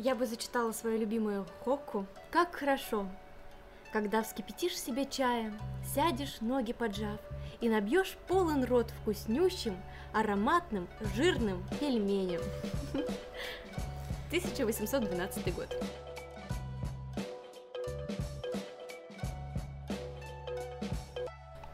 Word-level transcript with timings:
Я 0.00 0.14
бы 0.14 0.26
зачитала 0.26 0.70
свою 0.70 0.96
любимую 0.96 1.44
хокку. 1.64 2.06
Как 2.30 2.54
хорошо, 2.54 3.08
когда 3.92 4.22
вскипятишь 4.22 4.78
себе 4.78 5.04
чая, 5.04 5.52
сядешь, 5.92 6.40
ноги 6.40 6.72
поджав, 6.72 7.18
и 7.60 7.68
набьешь 7.68 8.16
полон 8.28 8.62
рот 8.62 8.92
вкуснющим, 9.02 9.76
ароматным, 10.12 10.86
жирным 11.16 11.64
пельменем. 11.80 12.40
1812 14.28 15.52
год. 15.56 15.76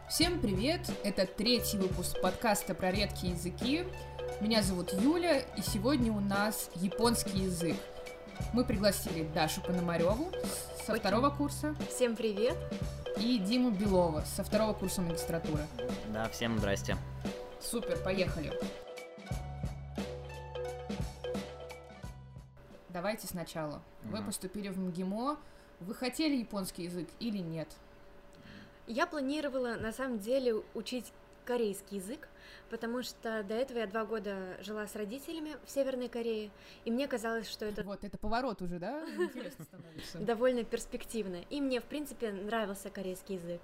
Всем 0.08 0.40
привет! 0.40 0.80
Это 1.04 1.26
третий 1.26 1.76
выпуск 1.76 2.18
подкаста 2.22 2.74
про 2.74 2.90
редкие 2.90 3.34
языки. 3.34 3.84
Меня 4.40 4.62
зовут 4.62 4.94
Юля, 4.94 5.40
и 5.40 5.60
сегодня 5.60 6.10
у 6.10 6.20
нас 6.20 6.70
японский 6.76 7.40
язык. 7.40 7.76
Мы 8.52 8.64
пригласили 8.64 9.24
Дашу 9.34 9.60
Пономареву 9.62 10.30
со 10.84 10.92
Очень. 10.92 11.00
второго 11.00 11.30
курса 11.30 11.74
Всем 11.88 12.16
привет! 12.16 12.56
и 13.16 13.38
Диму 13.38 13.70
Белова 13.70 14.22
со 14.22 14.42
второго 14.42 14.72
курса 14.74 15.00
магистратуры. 15.02 15.64
Да, 16.08 16.28
всем 16.30 16.58
здрасте. 16.58 16.96
Супер, 17.60 17.96
поехали! 18.02 18.52
Давайте 22.88 23.26
сначала. 23.26 23.82
Вы 24.04 24.18
Мгм. 24.18 24.26
поступили 24.26 24.68
в 24.68 24.78
МГИМО. 24.78 25.36
Вы 25.80 25.94
хотели 25.94 26.36
японский 26.36 26.84
язык 26.84 27.08
или 27.18 27.38
нет? 27.38 27.68
Я 28.86 29.06
планировала 29.06 29.74
на 29.74 29.92
самом 29.92 30.18
деле 30.20 30.56
учить 30.74 31.12
корейский 31.44 31.98
язык, 31.98 32.28
потому 32.70 33.02
что 33.02 33.42
до 33.42 33.54
этого 33.54 33.78
я 33.78 33.86
два 33.86 34.04
года 34.04 34.56
жила 34.60 34.86
с 34.86 34.96
родителями 34.96 35.56
в 35.64 35.70
Северной 35.70 36.08
Корее, 36.08 36.50
и 36.84 36.90
мне 36.90 37.06
казалось, 37.06 37.48
что 37.48 37.66
это 37.66 37.82
Вот, 37.82 38.02
это 38.02 38.18
поворот 38.18 38.62
уже, 38.62 38.78
да? 38.78 39.04
Интересно 39.16 39.64
становится. 39.64 40.18
довольно 40.18 40.64
перспективно. 40.64 41.42
И 41.50 41.60
мне, 41.60 41.80
в 41.80 41.84
принципе, 41.84 42.32
нравился 42.32 42.90
корейский 42.90 43.36
язык. 43.36 43.60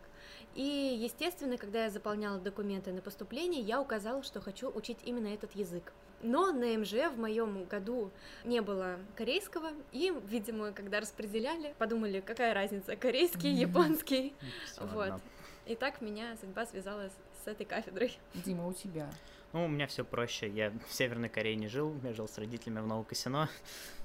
И, 0.55 0.99
естественно, 1.01 1.57
когда 1.57 1.85
я 1.85 1.91
заполняла 1.91 2.39
документы 2.39 2.93
на 2.93 3.01
поступление, 3.01 3.61
я 3.61 3.81
указала, 3.81 4.23
что 4.23 4.41
хочу 4.41 4.71
учить 4.71 4.99
именно 5.05 5.29
этот 5.29 5.55
язык. 5.55 5.93
Но 6.23 6.53
на 6.53 6.77
МЖ 6.77 7.11
в 7.13 7.19
моем 7.19 7.65
году 7.65 8.11
не 8.45 8.61
было 8.61 8.99
корейского, 9.17 9.71
и, 9.93 10.13
видимо, 10.27 10.73
когда 10.73 11.01
распределяли, 11.01 11.75
подумали, 11.79 12.21
какая 12.21 12.53
разница, 12.53 12.95
корейский, 12.97 13.53
японский. 13.53 14.35
Вот. 14.79 15.21
И 15.67 15.77
так 15.77 16.01
меня 16.01 16.37
судьба 16.41 16.67
связала 16.67 17.09
с, 17.45 17.47
этой 17.47 17.67
кафедрой. 17.67 18.19
Дима, 18.35 18.67
у 18.67 18.73
тебя. 18.73 19.11
Ну, 19.53 19.65
у 19.65 19.69
меня 19.69 19.87
все 19.87 20.05
проще. 20.05 20.49
Я 20.49 20.73
в 20.89 20.93
Северной 20.93 21.29
Корее 21.29 21.57
не 21.57 21.69
жил, 21.69 21.95
я 22.05 22.13
жил 22.13 22.29
с 22.29 22.39
родителями 22.39 22.81
в 22.81 22.87
Новокосино. 22.87 23.49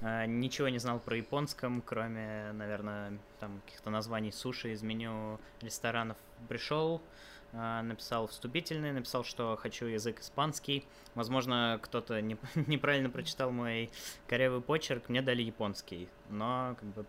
А, 0.02 0.26
Ничего 0.26 0.68
не 0.68 0.78
знал 0.78 0.98
про 0.98 1.16
японском, 1.16 1.82
кроме, 1.82 2.52
наверное, 2.52 3.18
там 3.38 3.60
каких-то 3.64 3.90
названий 3.90 4.32
суши 4.32 4.72
из 4.72 4.82
меню 4.82 5.38
ресторанов. 5.60 6.16
Пришел, 6.48 7.00
а, 7.52 7.82
написал 7.82 8.26
вступительный, 8.26 8.92
написал, 8.92 9.22
что 9.22 9.56
хочу 9.56 9.86
язык 9.86 10.20
испанский. 10.20 10.84
Возможно, 11.14 11.78
кто-то 11.80 12.20
не- 12.20 12.38
неправильно 12.66 13.08
прочитал 13.08 13.52
мой 13.52 13.90
корявый 14.26 14.60
почерк, 14.62 15.08
мне 15.08 15.22
дали 15.22 15.42
японский. 15.42 16.08
Но, 16.28 16.76
как 16.80 16.88
бы, 16.88 17.06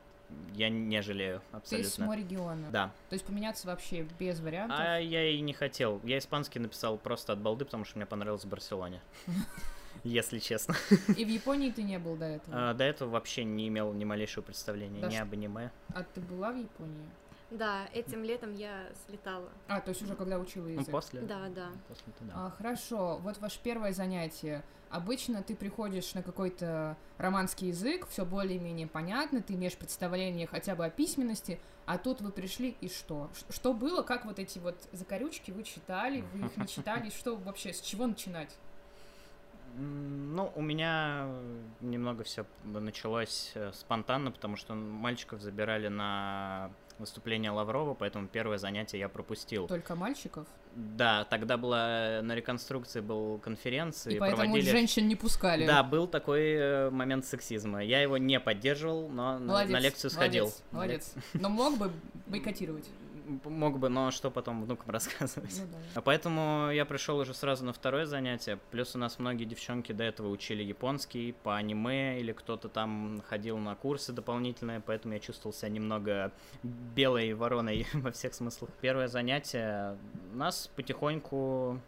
я 0.53 0.69
не 0.69 1.01
жалею 1.01 1.41
Ты 1.51 1.57
абсолютно. 1.57 1.89
всего 1.89 2.13
региона. 2.13 2.67
Да. 2.71 2.91
То 3.09 3.13
есть 3.13 3.25
поменяться 3.25 3.67
вообще 3.67 4.07
без 4.19 4.39
вариантов. 4.39 4.77
А 4.79 4.97
я 4.97 5.29
и 5.29 5.39
не 5.39 5.53
хотел. 5.53 6.01
Я 6.03 6.17
испанский 6.17 6.59
написал 6.59 6.97
просто 6.97 7.33
от 7.33 7.39
балды, 7.39 7.65
потому 7.65 7.85
что 7.85 7.97
мне 7.97 8.05
понравилось 8.05 8.43
в 8.43 8.49
Барселоне. 8.49 9.01
Если 10.03 10.39
честно. 10.39 10.75
И 11.15 11.25
в 11.25 11.27
Японии 11.27 11.71
ты 11.71 11.83
не 11.83 11.97
был 11.99 12.15
до 12.15 12.25
этого. 12.25 12.69
А, 12.69 12.73
До 12.73 12.83
этого 12.83 13.09
вообще 13.09 13.43
не 13.43 13.67
имел 13.67 13.93
ни 13.93 14.05
малейшего 14.05 14.43
представления 14.43 15.01
Да 15.01 15.07
ни 15.07 15.15
об 15.15 15.33
аниме. 15.33 15.71
А 15.89 16.03
ты 16.03 16.21
была 16.21 16.51
в 16.51 16.57
Японии? 16.57 17.09
Да, 17.49 17.87
этим 17.93 18.23
летом 18.23 18.53
я 18.53 18.87
слетала. 19.07 19.47
А, 19.69 19.79
то 19.79 19.89
есть 19.89 20.01
уже 20.01 20.15
когда 20.15 20.37
учила 20.37 20.65
Ну, 20.67 20.73
язык. 20.81 20.91
после. 20.91 21.21
Да, 21.21 21.47
да. 21.49 21.69
После 21.87 22.11
туда. 22.19 22.33
А, 22.35 22.49
хорошо, 22.57 23.19
вот 23.23 23.37
ваше 23.37 23.59
первое 23.63 23.93
занятие. 23.93 24.63
Обычно 24.89 25.41
ты 25.43 25.55
приходишь 25.55 26.13
на 26.13 26.23
какой-то 26.23 26.97
романский 27.17 27.69
язык, 27.69 28.07
все 28.07 28.25
более-менее 28.25 28.87
понятно, 28.87 29.41
ты 29.41 29.53
имеешь 29.53 29.77
представление 29.77 30.47
хотя 30.47 30.75
бы 30.75 30.85
о 30.85 30.89
письменности, 30.89 31.59
а 31.85 31.97
тут 31.97 32.21
вы 32.21 32.31
пришли 32.31 32.75
и 32.81 32.89
что? 32.89 33.29
Ш- 33.33 33.45
Что 33.53 33.73
было, 33.73 34.01
как 34.01 34.25
вот 34.25 34.39
эти 34.39 34.59
вот 34.59 34.75
закорючки 34.93 35.51
вы 35.51 35.63
читали, 35.63 36.21
вы 36.33 36.47
их 36.47 36.57
не 36.57 36.67
читали, 36.67 37.09
что 37.09 37.35
вообще, 37.37 37.71
с 37.73 37.81
чего 37.81 38.07
начинать? 38.07 38.55
Ну, 39.75 40.51
у 40.55 40.61
меня 40.61 41.29
немного 41.81 42.23
все 42.23 42.45
началось 42.63 43.51
э, 43.55 43.71
спонтанно, 43.73 44.31
потому 44.31 44.55
что 44.55 44.73
мальчиков 44.73 45.41
забирали 45.41 45.87
на 45.89 46.71
выступление 46.99 47.51
Лаврова, 47.51 47.93
поэтому 47.93 48.27
первое 48.27 48.57
занятие 48.57 48.99
я 48.99 49.09
пропустил. 49.09 49.67
Только 49.67 49.95
мальчиков? 49.95 50.47
Да, 50.75 51.23
тогда 51.25 51.57
была 51.57 52.21
на 52.21 52.35
реконструкции 52.35 53.01
был 53.01 53.39
конференция, 53.39 54.13
И 54.13 54.19
поэтому 54.19 54.43
проводили 54.43 54.69
женщин 54.69 55.07
не 55.07 55.15
пускали. 55.15 55.65
Да, 55.65 55.81
был 55.83 56.07
такой 56.07 56.51
э, 56.53 56.89
момент 56.89 57.25
сексизма. 57.25 57.83
Я 57.83 58.01
его 58.01 58.17
не 58.17 58.39
поддерживал, 58.39 59.09
но 59.09 59.39
на- 59.39 59.45
Молодец, 59.45 59.73
на 59.73 59.79
лекцию 59.79 60.11
сходил. 60.11 60.45
Молодец, 60.71 61.13
молодец. 61.13 61.13
Но 61.33 61.49
мог 61.49 61.77
бы 61.77 61.91
бойкотировать. 62.27 62.85
Мог 63.45 63.79
бы, 63.79 63.89
но 63.89 64.11
что 64.11 64.31
потом 64.31 64.63
внукам 64.63 64.89
рассказывать? 64.91 65.59
Ну 65.59 65.67
да. 65.71 65.77
А 65.95 66.01
поэтому 66.01 66.69
я 66.71 66.85
пришел 66.85 67.17
уже 67.17 67.33
сразу 67.33 67.65
на 67.65 67.73
второе 67.73 68.05
занятие. 68.05 68.59
Плюс 68.71 68.95
у 68.95 68.99
нас 68.99 69.19
многие 69.19 69.45
девчонки 69.45 69.91
до 69.91 70.03
этого 70.03 70.29
учили 70.29 70.63
японский 70.63 71.33
по 71.43 71.55
аниме, 71.55 72.19
или 72.19 72.31
кто-то 72.31 72.69
там 72.69 73.21
ходил 73.27 73.57
на 73.57 73.75
курсы 73.75 74.13
дополнительные, 74.13 74.79
поэтому 74.79 75.13
я 75.13 75.19
чувствовал 75.19 75.53
себя 75.53 75.69
немного 75.69 76.31
белой 76.63 77.33
вороной 77.33 77.85
во 77.93 78.11
всех 78.11 78.33
смыслах. 78.33 78.69
Первое 78.81 79.07
занятие 79.07 79.97
нас 80.33 80.69
потихоньку 80.75 81.79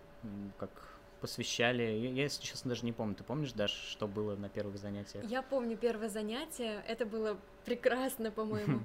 как 0.57 0.69
посвящали. 1.19 1.83
Я, 1.83 2.09
я, 2.09 2.23
если 2.23 2.41
честно, 2.41 2.69
даже 2.69 2.85
не 2.85 2.91
помню. 2.91 3.15
Ты 3.15 3.23
помнишь, 3.23 3.51
Даш, 3.53 3.71
что 3.71 4.07
было 4.07 4.35
на 4.35 4.49
первых 4.49 4.77
занятиях? 4.77 5.23
Я 5.25 5.41
помню 5.41 5.77
первое 5.77 6.09
занятие, 6.09 6.83
это 6.87 7.05
было 7.05 7.37
прекрасно, 7.65 8.31
по-моему. 8.31 8.81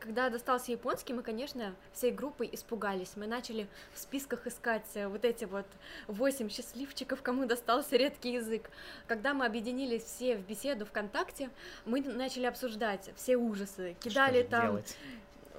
Когда 0.00 0.30
достался 0.30 0.72
японский, 0.72 1.12
мы, 1.12 1.22
конечно, 1.22 1.74
всей 1.92 2.10
группой 2.10 2.48
испугались. 2.50 3.12
Мы 3.16 3.26
начали 3.26 3.68
в 3.92 3.98
списках 3.98 4.46
искать 4.46 4.86
э, 4.94 5.08
вот 5.08 5.26
эти 5.26 5.44
вот 5.44 5.66
восемь 6.06 6.48
счастливчиков, 6.48 7.20
кому 7.20 7.44
достался 7.44 7.96
редкий 7.96 8.32
язык. 8.32 8.70
Когда 9.06 9.34
мы 9.34 9.44
объединились 9.44 10.04
все 10.04 10.38
в 10.38 10.46
беседу 10.46 10.86
ВКонтакте, 10.86 11.50
мы 11.84 12.00
начали 12.00 12.46
обсуждать 12.46 13.10
все 13.16 13.36
ужасы, 13.36 13.94
кидали 14.00 14.42
там 14.42 14.62
делать? 14.62 14.96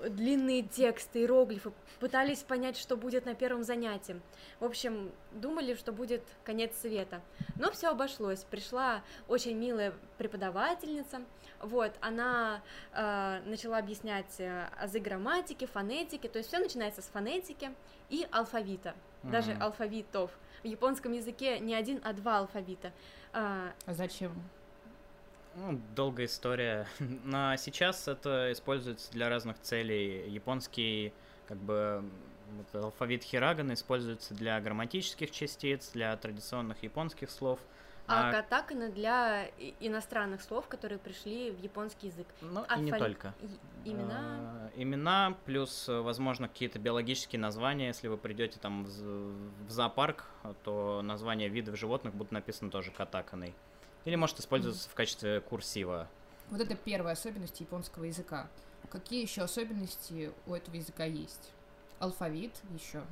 Длинные 0.09 0.63
тексты, 0.63 1.19
иероглифы, 1.19 1.71
пытались 1.99 2.39
понять, 2.43 2.77
что 2.77 2.95
будет 2.95 3.25
на 3.25 3.35
первом 3.35 3.63
занятии. 3.63 4.19
В 4.59 4.65
общем, 4.65 5.11
думали, 5.31 5.73
что 5.75 5.91
будет 5.91 6.23
конец 6.43 6.75
света. 6.79 7.21
Но 7.57 7.71
все 7.71 7.89
обошлось. 7.89 8.43
Пришла 8.43 9.01
очень 9.27 9.57
милая 9.57 9.93
преподавательница. 10.17 11.21
Вот, 11.61 11.91
она 11.99 12.61
э, 12.93 13.41
начала 13.45 13.79
объяснять 13.79 14.39
э, 14.39 14.69
азы 14.79 14.99
грамматики, 14.99 15.65
фонетики. 15.65 16.27
То 16.27 16.37
есть 16.37 16.49
все 16.49 16.59
начинается 16.59 17.01
с 17.01 17.05
фонетики 17.05 17.71
и 18.09 18.25
алфавита. 18.31 18.95
Даже 19.23 19.53
Мгм. 19.53 19.63
алфавитов. 19.63 20.31
В 20.63 20.67
японском 20.67 21.11
языке 21.11 21.59
не 21.59 21.75
один, 21.75 21.99
а 22.03 22.13
два 22.13 22.37
алфавита. 22.39 22.91
А, 23.33 23.73
А 23.85 23.93
зачем? 23.93 24.31
Ну, 25.55 25.79
долгая 25.95 26.25
история. 26.27 26.87
Но 26.99 27.55
сейчас 27.57 28.07
это 28.07 28.51
используется 28.51 29.11
для 29.11 29.29
разных 29.29 29.59
целей. 29.61 30.29
Японский, 30.29 31.13
как 31.47 31.57
бы, 31.57 32.03
вот 32.57 32.83
алфавит 32.83 33.23
хирагана 33.23 33.73
используется 33.73 34.33
для 34.33 34.59
грамматических 34.59 35.31
частиц, 35.31 35.91
для 35.91 36.15
традиционных 36.17 36.81
японских 36.83 37.29
слов. 37.29 37.59
а 38.11 38.31
катакана 38.31 38.89
для 38.89 39.45
иностранных 39.79 40.41
слов, 40.41 40.67
которые 40.67 40.97
пришли 40.97 41.51
в 41.51 41.59
японский 41.61 42.07
язык. 42.07 42.25
Ну, 42.41 42.63
и 42.75 42.79
не 42.79 42.91
только. 42.91 43.33
и- 43.41 43.89
Имена. 43.91 44.19
А, 44.19 44.69
имена, 44.75 45.37
плюс, 45.45 45.87
э, 45.87 46.01
возможно, 46.01 46.47
какие-то 46.47 46.79
биологические 46.79 47.39
названия. 47.39 47.87
Если 47.87 48.07
вы 48.07 48.17
придете 48.17 48.59
там 48.59 48.83
в 48.85 48.89
в 49.67 49.69
зоопарк, 49.69 50.25
то 50.63 51.01
название 51.03 51.49
видов 51.49 51.77
животных 51.77 52.13
будут 52.15 52.31
написаны 52.31 52.71
тоже 52.71 52.91
катаканой. 52.91 53.53
Или 54.09 54.15
может 54.15 54.39
использоваться 54.39 54.89
в 54.89 54.95
качестве 54.95 55.39
курсива. 55.39 56.07
Вот 56.49 56.59
это 56.59 56.75
первая 56.75 57.13
особенность 57.13 57.59
японского 57.59 58.05
языка. 58.05 58.49
Какие 58.89 59.21
еще 59.21 59.43
особенности 59.43 60.31
у 60.47 60.55
этого 60.55 60.77
языка 60.77 61.05
есть? 61.05 61.51
Алфавит 61.99 62.59
еще. 62.73 63.03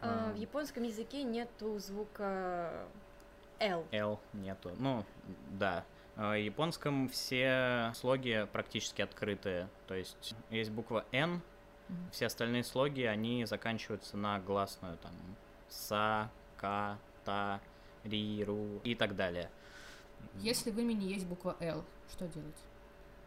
А. 0.00 0.32
В 0.32 0.36
японском 0.36 0.84
языке 0.84 1.22
нету 1.22 1.78
звука 1.78 2.86
L. 3.58 3.84
L 3.92 4.18
нету. 4.32 4.70
Ну, 4.78 5.04
да. 5.50 5.84
А, 6.16 6.32
В 6.32 6.40
японском 6.40 7.10
все 7.10 7.92
слоги 7.94 8.48
практически 8.54 9.02
открытые. 9.02 9.68
То 9.86 9.94
есть 9.94 10.34
есть 10.48 10.70
буква 10.70 11.04
N, 11.12 11.42
все 12.10 12.24
остальные 12.24 12.64
слоги, 12.64 13.02
они 13.02 13.44
заканчиваются 13.44 14.16
на 14.16 14.40
гласную. 14.40 14.96
Там 14.96 15.12
са, 15.68 16.30
ка, 16.56 16.98
та, 17.26 17.60
ри, 18.02 18.42
ру 18.44 18.80
и 18.82 18.94
так 18.94 19.14
далее. 19.14 19.50
Если 20.40 20.70
в 20.70 20.78
имени 20.78 21.04
есть 21.04 21.26
буква 21.26 21.56
L, 21.60 21.84
Что 22.10 22.26
делать? 22.28 22.56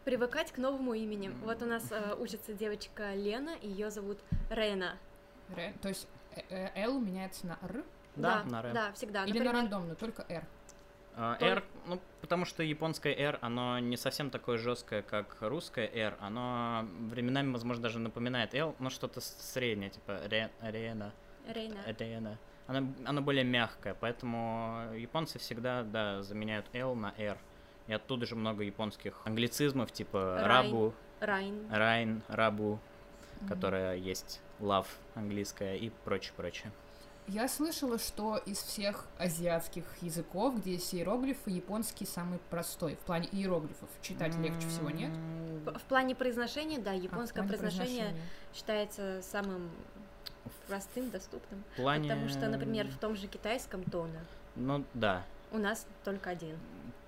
Привыкать 0.04 0.52
к 0.52 0.58
новому 0.58 0.94
имени. 0.94 1.28
Вот 1.42 1.62
у 1.62 1.66
нас 1.66 1.90
э, 1.90 2.14
учится 2.18 2.54
девочка 2.54 3.14
Лена, 3.14 3.56
ее 3.60 3.90
зовут 3.90 4.18
Рена. 4.50 4.96
Ре- 5.54 5.74
То 5.82 5.88
есть 5.88 6.08
э, 6.34 6.40
э, 6.48 6.82
L 6.84 6.98
меняется 6.98 7.46
на 7.46 7.58
R 7.62 7.84
Да, 8.16 8.42
на 8.44 8.62
рэп. 8.62 8.72
Да, 8.74 8.92
всегда. 8.92 9.24
или 9.24 9.38
на 9.38 9.44
Например, 9.44 9.54
рандомную, 9.54 9.96
только 9.96 10.24
R. 10.28 10.44
А, 11.20 11.36
R, 11.40 11.64
ну, 11.86 12.00
потому 12.20 12.44
что 12.44 12.62
японское 12.62 13.12
R, 13.12 13.38
оно 13.42 13.80
не 13.80 13.96
совсем 13.96 14.30
такое 14.30 14.56
жесткое, 14.56 15.02
как 15.02 15.36
русское 15.40 15.86
R, 15.92 16.16
оно 16.20 16.86
временами, 17.10 17.52
возможно, 17.52 17.82
даже 17.82 17.98
напоминает 17.98 18.54
L, 18.54 18.76
но 18.78 18.88
что-то 18.88 19.20
среднее, 19.20 19.90
типа 19.90 20.20
ре, 20.26 20.50
Рена, 20.62 21.12
Рейна. 21.48 21.78
Рена. 21.98 22.38
Оно, 22.68 22.86
оно 23.06 23.22
более 23.22 23.44
мягкое, 23.44 23.96
поэтому 23.98 24.92
японцы 24.94 25.38
всегда, 25.38 25.82
да, 25.82 26.22
заменяют 26.22 26.66
L 26.74 26.94
на 26.94 27.14
R. 27.18 27.36
И 27.86 27.92
оттуда 27.94 28.26
же 28.26 28.36
много 28.36 28.62
японских 28.62 29.22
англицизмов, 29.24 29.90
типа 29.90 30.36
Райн. 30.42 30.46
рабу, 30.46 30.94
Райн. 31.20 31.66
райн, 31.72 32.22
рабу, 32.28 32.78
которая 33.48 33.96
есть 33.96 34.40
love 34.60 34.86
английская 35.14 35.76
и 35.76 35.90
прочее, 36.04 36.34
прочее. 36.36 36.70
Я 37.26 37.46
слышала, 37.46 37.98
что 37.98 38.38
из 38.38 38.58
всех 38.58 39.06
азиатских 39.18 39.84
языков, 40.00 40.56
где 40.58 40.72
есть 40.72 40.94
иероглифы, 40.94 41.50
японский 41.50 42.06
самый 42.06 42.38
простой. 42.48 42.96
В 42.96 43.00
плане 43.00 43.28
иероглифов 43.32 43.90
читать 44.00 44.34
легче 44.36 44.66
всего, 44.68 44.88
нет? 44.90 45.10
В 45.64 45.82
плане 45.88 46.14
произношения, 46.14 46.78
да, 46.78 46.92
А, 46.92 46.94
японское 46.94 47.42
плане 47.42 47.48
произношение 47.48 48.04
произношения. 48.04 48.28
считается 48.54 49.20
самым 49.22 49.70
простым, 50.66 51.10
доступным. 51.10 51.62
В 51.72 51.76
плане... 51.76 52.08
Потому 52.08 52.28
что, 52.28 52.48
например, 52.48 52.86
в 52.88 52.96
том 52.98 53.16
же 53.16 53.26
китайском 53.26 53.82
тона 53.84 54.20
Ну, 54.56 54.84
да, 54.94 55.24
у 55.52 55.58
нас 55.58 55.86
только 56.04 56.30
один. 56.30 56.56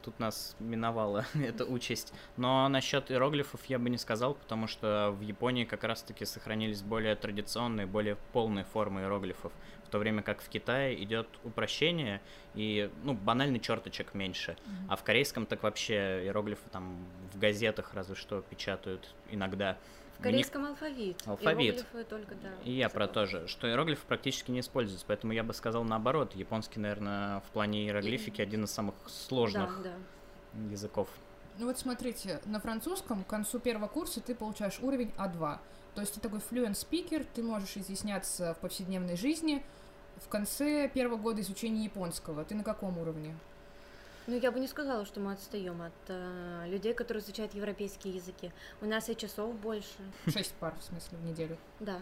тут 0.03 0.19
нас 0.19 0.57
миновала 0.61 1.27
эта 1.35 1.65
участь. 1.67 2.13
Но 2.39 2.67
насчет 2.69 3.11
иероглифов 3.11 3.63
я 3.67 3.79
бы 3.79 3.91
не 3.91 3.99
сказал, 3.99 4.33
потому 4.35 4.67
что 4.67 5.11
в 5.11 5.21
Японии 5.21 5.65
как 5.65 5.85
раз-таки 5.85 6.25
сохранились 6.25 6.81
более 6.83 7.17
традиционные, 7.17 7.87
более 7.87 8.17
полные 8.33 8.65
формы 8.65 9.03
иероглифов, 9.03 9.53
в 9.85 9.91
то 9.91 9.99
время 9.99 10.23
как 10.23 10.41
в 10.41 10.49
Китае 10.49 11.03
идет 11.05 11.27
упрощение 11.45 12.23
и, 12.55 12.91
ну, 13.05 13.13
банальный 13.13 13.61
черточек 13.61 14.15
меньше. 14.15 14.57
Мгм. 14.65 14.93
А 14.93 14.97
в 14.97 15.03
корейском 15.05 15.45
так 15.45 15.63
вообще 15.63 16.23
иероглифы 16.25 16.69
там 16.71 16.97
в 17.35 17.39
газетах 17.39 17.93
разве 17.93 18.15
что 18.15 18.41
печатают 18.41 19.15
иногда. 19.31 19.77
В 20.21 20.23
корейском 20.23 20.67
алфавит. 20.67 21.23
Алфавит. 21.27 21.77
Иероглифы 21.77 22.05
только, 22.05 22.35
да. 22.35 22.51
И 22.65 22.73
я 22.73 22.91
про 22.91 23.09
то 23.09 23.25
же, 23.25 23.49
что 23.49 23.67
иероглифы 23.67 24.07
практически 24.07 24.51
не 24.51 24.61
используются, 24.61 25.07
поэтому 25.09 25.33
я 25.33 25.43
бы 25.43 25.55
сказал 25.55 25.83
наоборот. 25.83 26.35
Японский, 26.35 26.79
наверное, 26.79 27.41
в 27.41 27.45
плане 27.53 27.85
иероглифики 27.87 28.43
один 28.43 28.65
из 28.65 28.71
самых 28.71 28.95
сложных 29.07 29.83
Да, 29.83 29.93
да. 30.53 30.71
языков. 30.71 31.09
Ну 31.59 31.67
вот 31.67 31.79
смотрите, 31.79 32.41
на 32.45 32.61
французском 32.61 33.25
к 33.25 33.29
концу 33.29 33.59
первого 33.61 33.89
курса 33.89 34.21
ты 34.21 34.35
получаешь 34.35 34.79
уровень 34.81 35.11
А2. 35.17 35.59
То 35.95 36.03
есть 36.03 36.15
ты 36.15 36.21
такой 36.21 36.41
fluent 36.41 36.73
speaker, 36.75 37.27
ты 37.35 37.43
можешь 37.43 37.79
изъясняться 37.79 38.53
в 38.53 38.59
повседневной 38.59 39.17
жизни. 39.17 39.65
В 40.17 40.29
конце 40.29 40.89
первого 40.89 41.17
года 41.17 41.41
изучения 41.41 41.85
японского 41.85 42.45
ты 42.45 42.55
на 42.55 42.63
каком 42.63 42.99
уровне? 42.99 43.35
Ну, 44.27 44.39
я 44.39 44.53
бы 44.53 44.61
не 44.61 44.69
сказала, 44.69 45.05
что 45.07 45.21
мы 45.21 45.33
отстаем 45.33 45.81
от 45.83 45.93
э, 46.09 46.67
людей, 46.69 46.95
которые 46.95 47.23
изучают 47.23 47.55
европейские 47.55 48.15
языки. 48.15 48.53
У 48.81 48.87
нас 48.87 49.09
и 49.09 49.17
часов 49.17 49.55
больше. 49.57 49.89
Шесть 50.29 50.55
пар, 50.55 50.75
в 50.79 50.83
смысле, 50.83 51.19
в 51.19 51.25
неделю. 51.25 51.57
Да. 51.81 51.99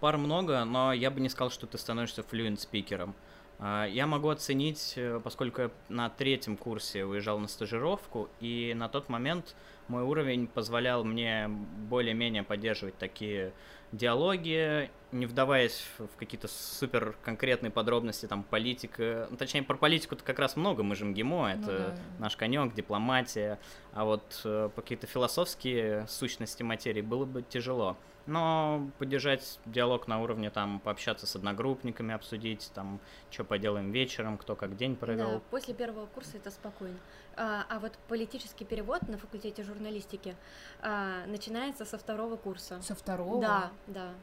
Пар 0.00 0.18
много, 0.18 0.64
но 0.64 0.92
я 0.92 1.10
бы 1.10 1.20
не 1.20 1.28
сказал, 1.28 1.50
что 1.50 1.66
ты 1.66 1.78
становишься 1.78 2.22
fluent 2.22 2.58
спикером. 2.58 3.14
А, 3.58 3.86
Я 3.86 4.06
могу 4.06 4.28
оценить, 4.28 4.94
э, 4.96 5.20
поскольку 5.22 5.62
я 5.62 5.70
на 5.88 6.10
третьем 6.10 6.56
курсе 6.56 7.04
уезжал 7.04 7.38
на 7.38 7.48
стажировку, 7.48 8.28
и 8.40 8.74
на 8.76 8.88
тот 8.88 9.08
момент 9.08 9.54
мой 9.88 10.02
уровень 10.02 10.48
позволял 10.48 11.04
мне 11.04 11.48
более-менее 11.48 12.42
поддерживать 12.42 12.98
такие 12.98 13.52
диалоги, 13.92 14.90
не 15.12 15.26
вдаваясь 15.26 15.84
в 15.98 16.16
какие-то 16.16 16.48
супер 16.48 17.14
конкретные 17.22 17.70
подробности, 17.70 18.26
там, 18.26 18.42
политика. 18.42 19.28
Ну, 19.30 19.36
точнее, 19.36 19.62
про 19.62 19.76
политику-то 19.76 20.24
как 20.24 20.38
раз 20.38 20.56
много, 20.56 20.82
мы 20.82 20.94
же 20.94 21.04
МГИМО, 21.04 21.48
это 21.52 21.60
Ну 21.60 21.78
да. 21.78 21.94
наш 22.18 22.36
конек, 22.36 22.74
дипломатия, 22.74 23.58
а 23.92 24.04
вот 24.04 24.40
э, 24.44 24.70
по 24.74 24.80
какие-то 24.82 25.06
философские 25.06 26.06
сущности 26.08 26.62
материи 26.62 27.02
было 27.02 27.24
бы 27.26 27.42
тяжело. 27.42 27.96
Но 28.24 28.88
поддержать 28.98 29.58
диалог 29.66 30.06
на 30.06 30.22
уровне, 30.22 30.48
там, 30.50 30.78
пообщаться 30.78 31.26
с 31.26 31.34
одногруппниками, 31.34 32.14
обсудить, 32.14 32.70
там, 32.72 33.00
что 33.30 33.42
поделаем 33.44 33.90
вечером, 33.90 34.38
кто 34.38 34.54
как 34.54 34.76
день 34.76 34.94
Да, 34.94 35.00
провел. 35.00 35.42
после 35.50 35.74
первого 35.74 36.06
курса 36.06 36.36
это 36.36 36.50
спокойно. 36.52 36.98
А, 37.36 37.64
а 37.68 37.80
вот 37.80 37.98
политический 38.08 38.64
перевод 38.64 39.02
на 39.08 39.18
факультете 39.18 39.64
журналистики 39.64 40.36
а, 40.80 41.26
начинается 41.26 41.84
со 41.84 41.98
второго 41.98 42.36
курса. 42.36 42.80
Со 42.82 42.94
второго? 42.94 43.40
Да, 43.40 43.72
да. 43.88 44.14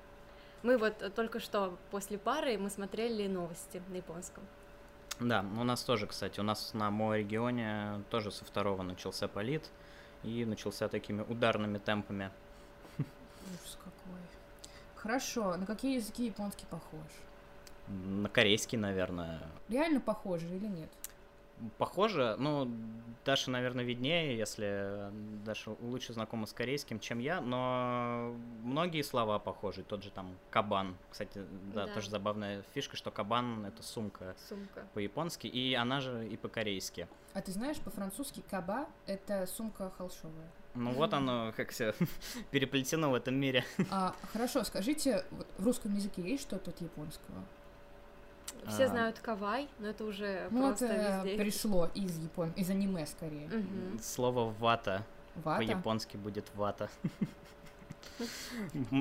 Мы 0.63 0.77
вот 0.77 1.13
только 1.15 1.39
что 1.39 1.77
после 1.91 2.17
пары 2.17 2.57
мы 2.57 2.69
смотрели 2.69 3.27
новости 3.27 3.81
на 3.87 3.95
японском. 3.95 4.43
Да, 5.19 5.45
у 5.57 5.63
нас 5.63 5.83
тоже, 5.83 6.07
кстати, 6.07 6.39
у 6.39 6.43
нас 6.43 6.73
на 6.73 6.91
моем 6.91 7.25
регионе 7.25 8.03
тоже 8.09 8.31
со 8.31 8.45
второго 8.45 8.83
начался 8.83 9.27
полит 9.27 9.69
и 10.23 10.45
начался 10.45 10.87
такими 10.87 11.21
ударными 11.21 11.77
темпами. 11.77 12.31
Ужас 12.97 13.77
какой. 13.77 14.19
Хорошо, 14.95 15.55
на 15.57 15.65
какие 15.65 15.95
языки 15.95 16.25
японский 16.25 16.65
похож? 16.65 17.07
На 17.87 18.29
корейский, 18.29 18.77
наверное, 18.77 19.41
Реально 19.67 19.99
похожи 19.99 20.45
или 20.47 20.67
нет? 20.67 20.89
Похоже, 21.77 22.35
ну, 22.39 22.71
Даша, 23.25 23.51
наверное, 23.51 23.83
виднее, 23.83 24.37
если 24.37 25.11
Даша 25.45 25.75
лучше 25.81 26.13
знакома 26.13 26.45
с 26.47 26.53
корейским, 26.53 26.99
чем 26.99 27.19
я, 27.19 27.41
но 27.41 28.33
многие 28.63 29.01
слова 29.03 29.39
похожи, 29.39 29.83
тот 29.83 30.03
же 30.03 30.09
там 30.09 30.35
кабан, 30.49 30.95
кстати, 31.11 31.43
да, 31.73 31.85
Да. 31.85 31.93
тоже 31.93 32.09
забавная 32.09 32.63
фишка, 32.73 32.95
что 32.97 33.11
кабан— 33.11 33.65
это 33.67 33.83
сумка 33.83 34.35
Сумка. 34.47 34.87
по-японски, 34.93 35.47
и 35.47 35.73
она 35.73 35.99
же 35.99 36.27
и 36.27 36.37
по-корейски. 36.37 37.07
А 37.33 37.41
ты 37.41 37.51
знаешь, 37.51 37.77
по-французски 37.77 38.41
каба— 38.49 38.87
это 39.05 39.45
сумка 39.45 39.91
холщовая. 39.97 40.49
Ну 40.75 40.91
вот 40.93 41.13
оно, 41.13 41.51
как 41.57 41.69
все 41.71 41.93
переплетено 42.51 43.09
в 43.11 43.15
этом 43.15 43.35
мире. 43.35 43.65
А, 43.91 44.15
хорошо, 44.31 44.63
скажите, 44.63 45.25
вот 45.31 45.47
в 45.57 45.65
русском 45.65 45.93
языке 45.93 46.21
есть 46.21 46.43
что-то 46.43 46.71
от 46.71 46.79
японского? 46.81 47.43
Все 48.67 48.85
А. 48.85 48.87
знают 48.89 49.19
кавай, 49.19 49.67
но 49.79 49.87
это 49.87 50.03
уже 50.03 50.47
Ну, 50.51 50.67
просто 50.67 50.85
это 50.87 51.23
везде. 51.25 51.37
пришло 51.43 51.89
из 51.95 52.17
Япон... 52.19 52.51
из 52.51 52.69
аниме 52.69 53.05
скорее. 53.07 53.47
Мгм. 53.47 53.99
Слово 54.01 54.51
«вата» 54.59 55.03
Вата. 55.35 55.57
по-японски 55.59 56.17
будет 56.17 56.45
«вата». 56.55 56.89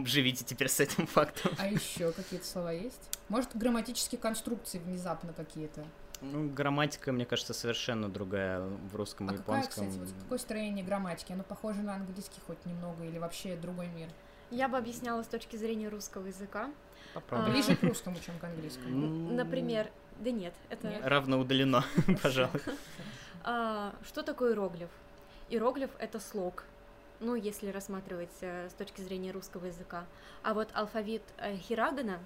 Живите 0.05 0.45
теперь 0.45 0.69
с 0.69 0.81
этим 0.81 1.07
фактом. 1.07 1.53
А 1.59 1.67
еще 1.67 2.13
какие-то 2.13 2.47
слова 2.47 2.73
есть? 2.73 3.11
Может, 3.29 3.57
грамматические 3.57 4.19
конструкции 4.21 4.79
внезапно 4.79 5.33
какие-то? 5.33 5.85
Ну, 6.21 6.49
грамматика, 6.51 7.13
мне 7.13 7.25
кажется, 7.25 7.55
совершенно 7.55 8.09
другая 8.09 8.61
в 8.61 8.97
русском 8.97 9.29
А 9.29 9.35
и 9.35 9.37
какая, 9.37 9.59
японском. 9.61 9.87
кстати, 9.89 9.99
вот 10.01 10.09
какое 10.23 10.39
строение 10.39 10.85
грамматики? 10.85 11.33
Оно 11.33 11.45
похоже 11.45 11.83
на 11.83 11.95
английский 11.95 12.41
хоть 12.47 12.65
немного 12.67 13.05
или 13.05 13.19
вообще 13.19 13.57
другой 13.57 13.87
мир? 13.89 14.09
Я 14.51 14.69
бы 14.69 14.77
объясняла 14.79 15.23
с 15.23 15.27
точки 15.29 15.57
зрения 15.57 15.89
русского 15.89 16.27
языка. 16.27 16.71
Попробуй. 17.15 17.51
Ближе 17.51 17.77
к 17.77 17.83
русскому, 17.83 18.17
чем 18.25 18.39
к 18.39 18.45
английскому. 18.45 19.33
Например, 19.33 19.91
да 20.19 20.31
нет, 20.31 20.55
это... 20.69 20.93
Равно 21.03 21.39
удалено, 21.39 21.85
пожалуй. 22.23 22.61
А, 23.45 23.95
что 24.05 24.23
такое 24.23 24.51
иероглиф? 24.51 24.91
Иероглиф— 25.49 25.91
это 25.99 26.21
слог, 26.21 26.65
ну, 27.21 27.35
если 27.35 27.71
рассматривать 27.71 28.37
э, 28.43 28.69
с 28.69 28.73
точки 28.75 29.01
зрения 29.01 29.33
русского 29.33 29.67
языка. 29.67 30.05
А 30.43 30.55
вот 30.55 30.69
алфавит 30.75 31.23
э, 31.39 31.57
Хирагана, 31.57 32.19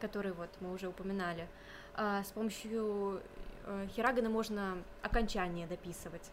который 0.00 0.32
вот 0.32 0.50
мы 0.60 0.72
уже 0.72 0.88
упоминали, 0.88 1.48
а, 1.94 2.22
с 2.22 2.28
помощью 2.28 3.20
э, 3.64 3.88
Хирагана 3.94 4.28
можно 4.28 4.78
окончание 5.02 5.66
дописывать. 5.66 6.30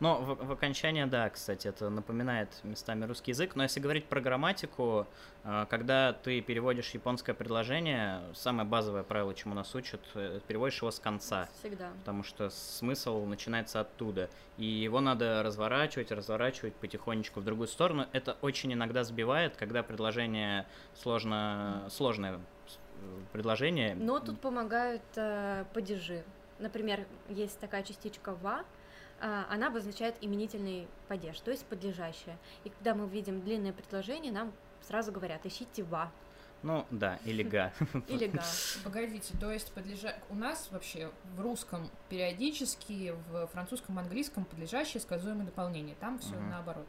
Но 0.00 0.20
в, 0.20 0.46
в 0.46 0.52
окончании, 0.52 1.04
да, 1.04 1.28
кстати, 1.30 1.68
это 1.68 1.90
напоминает 1.90 2.48
местами 2.62 3.04
русский 3.04 3.32
язык. 3.32 3.56
Но 3.56 3.62
если 3.62 3.80
говорить 3.80 4.06
про 4.06 4.20
грамматику, 4.20 5.06
э, 5.44 5.66
когда 5.70 6.12
ты 6.12 6.40
переводишь 6.40 6.90
японское 6.90 7.34
предложение, 7.34 8.20
самое 8.34 8.68
базовое 8.68 9.02
правило, 9.02 9.34
чему 9.34 9.54
нас 9.54 9.74
учат, 9.74 10.00
э, 10.14 10.40
переводишь 10.46 10.78
его 10.78 10.90
с 10.90 10.98
конца. 10.98 11.48
Всегда. 11.58 11.90
Потому 12.00 12.22
что 12.22 12.50
смысл 12.50 13.24
начинается 13.24 13.80
оттуда. 13.80 14.28
И 14.58 14.64
его 14.64 15.00
надо 15.00 15.42
разворачивать, 15.42 16.10
разворачивать 16.10 16.74
потихонечку 16.74 17.40
в 17.40 17.44
другую 17.44 17.68
сторону. 17.68 18.06
Это 18.12 18.36
очень 18.42 18.72
иногда 18.72 19.04
сбивает, 19.04 19.56
когда 19.56 19.82
предложение 19.82 20.66
сложно, 20.94 21.86
сложное 21.90 22.34
э, 22.34 22.38
предложение. 23.32 23.94
Но 23.94 24.20
тут 24.20 24.40
помогают 24.40 25.02
э, 25.16 25.64
падежи. 25.72 26.24
Например, 26.58 27.06
есть 27.28 27.58
такая 27.58 27.82
частичка 27.82 28.34
«ва», 28.34 28.64
она 29.20 29.68
обозначает 29.68 30.16
именительный 30.20 30.86
падеж, 31.08 31.40
то 31.40 31.50
есть 31.50 31.64
подлежащее. 31.66 32.36
И 32.64 32.70
когда 32.70 32.94
мы 32.94 33.08
видим 33.08 33.40
длинное 33.40 33.72
предложение, 33.72 34.32
нам 34.32 34.52
сразу 34.86 35.12
говорят 35.12 35.44
«ищите 35.46 35.82
«ва». 35.84 36.10
Ну, 36.62 36.86
да, 36.90 37.18
или 37.24 37.42
га. 37.42 37.72
Или 38.08 38.26
га. 38.26 38.42
Погодите, 38.82 39.34
то 39.38 39.52
есть 39.52 39.72
подлежа... 39.72 40.16
у 40.30 40.34
нас 40.34 40.68
вообще 40.72 41.10
в 41.36 41.40
русском 41.40 41.88
периодически, 42.08 43.14
в 43.30 43.46
французском, 43.48 43.98
английском 43.98 44.44
подлежащее 44.44 45.00
сказуемое 45.00 45.46
дополнение. 45.46 45.94
Там 46.00 46.18
все 46.18 46.34
наоборот. 46.34 46.86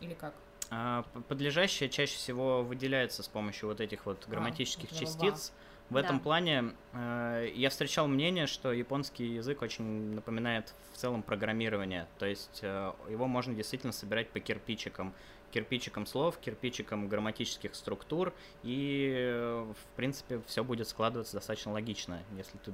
Или 0.00 0.14
как? 0.14 0.34
А 0.70 1.04
подлежащее 1.28 1.88
чаще 1.88 2.16
всего 2.16 2.62
выделяется 2.62 3.22
с 3.22 3.28
помощью 3.28 3.68
вот 3.68 3.80
этих 3.80 4.06
вот 4.06 4.26
грамматических 4.28 4.90
вот 4.90 5.02
этого 5.02 5.30
частиц. 5.30 5.52
В 5.90 5.96
этом 5.96 6.16
Да. 6.18 6.22
плане 6.24 6.64
э, 6.92 7.50
я 7.54 7.68
встречал 7.70 8.08
мнение, 8.08 8.46
что 8.46 8.72
японский 8.72 9.26
язык 9.34 9.60
очень 9.62 10.14
напоминает 10.14 10.74
в 10.92 10.96
целом 10.96 11.22
программирование. 11.22 12.06
То 12.18 12.26
есть 12.26 12.60
э, 12.62 12.92
его 13.08 13.26
можно 13.26 13.54
действительно 13.54 13.92
собирать 13.92 14.30
по 14.30 14.40
кирпичикам. 14.40 15.14
Кирпичикам 15.52 16.04
слов, 16.06 16.36
кирпичикам 16.38 17.06
грамматических 17.08 17.76
структур, 17.76 18.32
и, 18.64 19.12
э, 19.16 19.72
в 19.72 19.96
принципе, 19.96 20.40
все 20.46 20.64
будет 20.64 20.88
складываться 20.88 21.34
достаточно 21.34 21.70
логично, 21.70 22.20
если 22.36 22.58
ты 22.58 22.72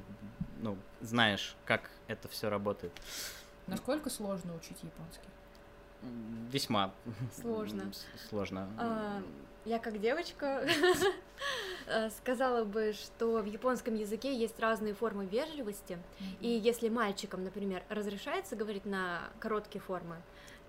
ну, 0.62 0.78
знаешь, 1.02 1.56
как 1.66 1.90
это 2.06 2.28
все 2.28 2.48
работает. 2.48 2.92
Насколько 3.66 4.08
сложно 4.08 4.54
учить 4.56 4.78
японский? 4.82 5.28
Весьма 6.50 6.94
Сложно. 7.38 7.92
сложно. 8.30 8.70
А, 8.78 9.22
Я 9.66 9.78
как 9.78 10.00
девочка 10.00 10.66
сказала 12.18 12.64
бы, 12.64 12.92
что 12.92 13.38
в 13.38 13.46
японском 13.46 13.94
языке 13.94 14.34
есть 14.34 14.58
разные 14.60 14.94
формы 14.94 15.26
вежливости, 15.26 15.98
и 16.40 16.48
если 16.48 16.88
мальчикам, 16.88 17.44
например, 17.44 17.82
разрешается 17.88 18.56
говорить 18.56 18.84
на 18.84 19.22
короткие 19.38 19.80
формы, 19.80 20.16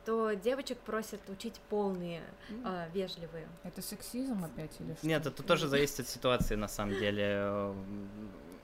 то 0.05 0.33
девочек 0.33 0.79
просят 0.79 1.21
учить 1.29 1.59
полные 1.69 2.23
э, 2.49 2.87
вежливые. 2.93 3.47
Это 3.63 3.81
сексизм 3.81 4.43
опять 4.43 4.71
или 4.79 4.95
что? 4.95 5.05
Нет, 5.05 5.25
это 5.25 5.43
тоже 5.43 5.67
зависит 5.67 6.01
от 6.01 6.07
ситуации, 6.07 6.55
на 6.55 6.67
самом 6.67 6.97
деле. 6.97 7.73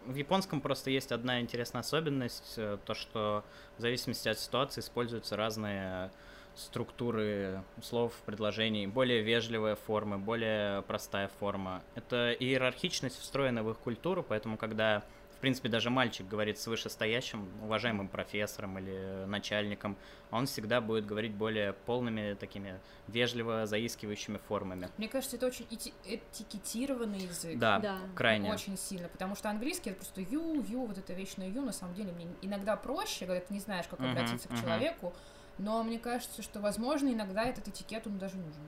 В 0.05 0.15
японском 0.15 0.61
просто 0.61 0.89
есть 0.89 1.11
одна 1.11 1.41
интересная 1.41 1.81
особенность, 1.81 2.53
э, 2.57 2.77
то, 2.85 2.93
что 2.93 3.43
в 3.77 3.81
зависимости 3.81 4.29
от 4.29 4.39
ситуации 4.39 4.81
используются 4.81 5.35
разные 5.35 6.11
структуры 6.57 7.63
слов, 7.81 8.13
предложений, 8.25 8.87
более 8.87 9.21
вежливая 9.21 9.75
форма, 9.75 10.17
более 10.17 10.81
простая 10.83 11.29
форма. 11.39 11.83
Это 11.95 12.31
иерархичность 12.33 13.19
встроена 13.19 13.63
в 13.63 13.69
их 13.71 13.77
культуру, 13.77 14.23
поэтому 14.27 14.57
когда, 14.57 15.03
в 15.35 15.39
принципе, 15.39 15.69
даже 15.69 15.89
мальчик 15.91 16.27
говорит 16.27 16.57
с 16.59 16.65
вышестоящим, 16.67 17.47
уважаемым 17.63 18.07
профессором 18.07 18.79
или 18.79 19.25
начальником, 19.27 19.95
он 20.31 20.47
всегда 20.47 20.81
будет 20.81 21.05
говорить 21.05 21.31
более 21.33 21.73
полными 21.73 22.33
такими 22.33 22.79
вежливо 23.07 23.65
заискивающими 23.67 24.39
формами. 24.47 24.89
Мне 24.97 25.07
кажется, 25.07 25.35
это 25.37 25.45
очень 25.47 25.67
эти- 25.71 25.93
этикетированный 26.05 27.19
язык. 27.19 27.57
Да, 27.59 27.79
Да. 27.79 27.97
крайне. 28.15 28.51
Очень 28.51 28.77
сильно, 28.77 29.07
потому 29.09 29.35
что 29.35 29.49
английский 29.49 29.91
это 29.91 29.99
просто 29.99 30.21
ю, 30.21 30.61
ю, 30.63 30.85
вот 30.85 30.97
это 30.97 31.13
вечное 31.13 31.47
ю, 31.49 31.61
на 31.61 31.71
самом 31.71 31.93
деле 31.93 32.11
мне 32.11 32.27
иногда 32.41 32.75
проще, 32.75 33.25
когда 33.25 33.39
ты 33.41 33.53
не 33.53 33.59
знаешь, 33.59 33.85
как 33.87 33.99
обратиться 34.01 34.47
к 34.47 34.51
мгм. 34.51 34.61
человеку, 34.61 35.13
но 35.57 35.83
мне 35.83 35.99
кажется, 35.99 36.41
что, 36.41 36.59
возможно, 36.59 37.09
иногда 37.11 37.43
этот 37.43 37.67
этикет, 37.67 38.05
он 38.07 38.17
даже 38.17 38.35
нужен. 38.37 38.61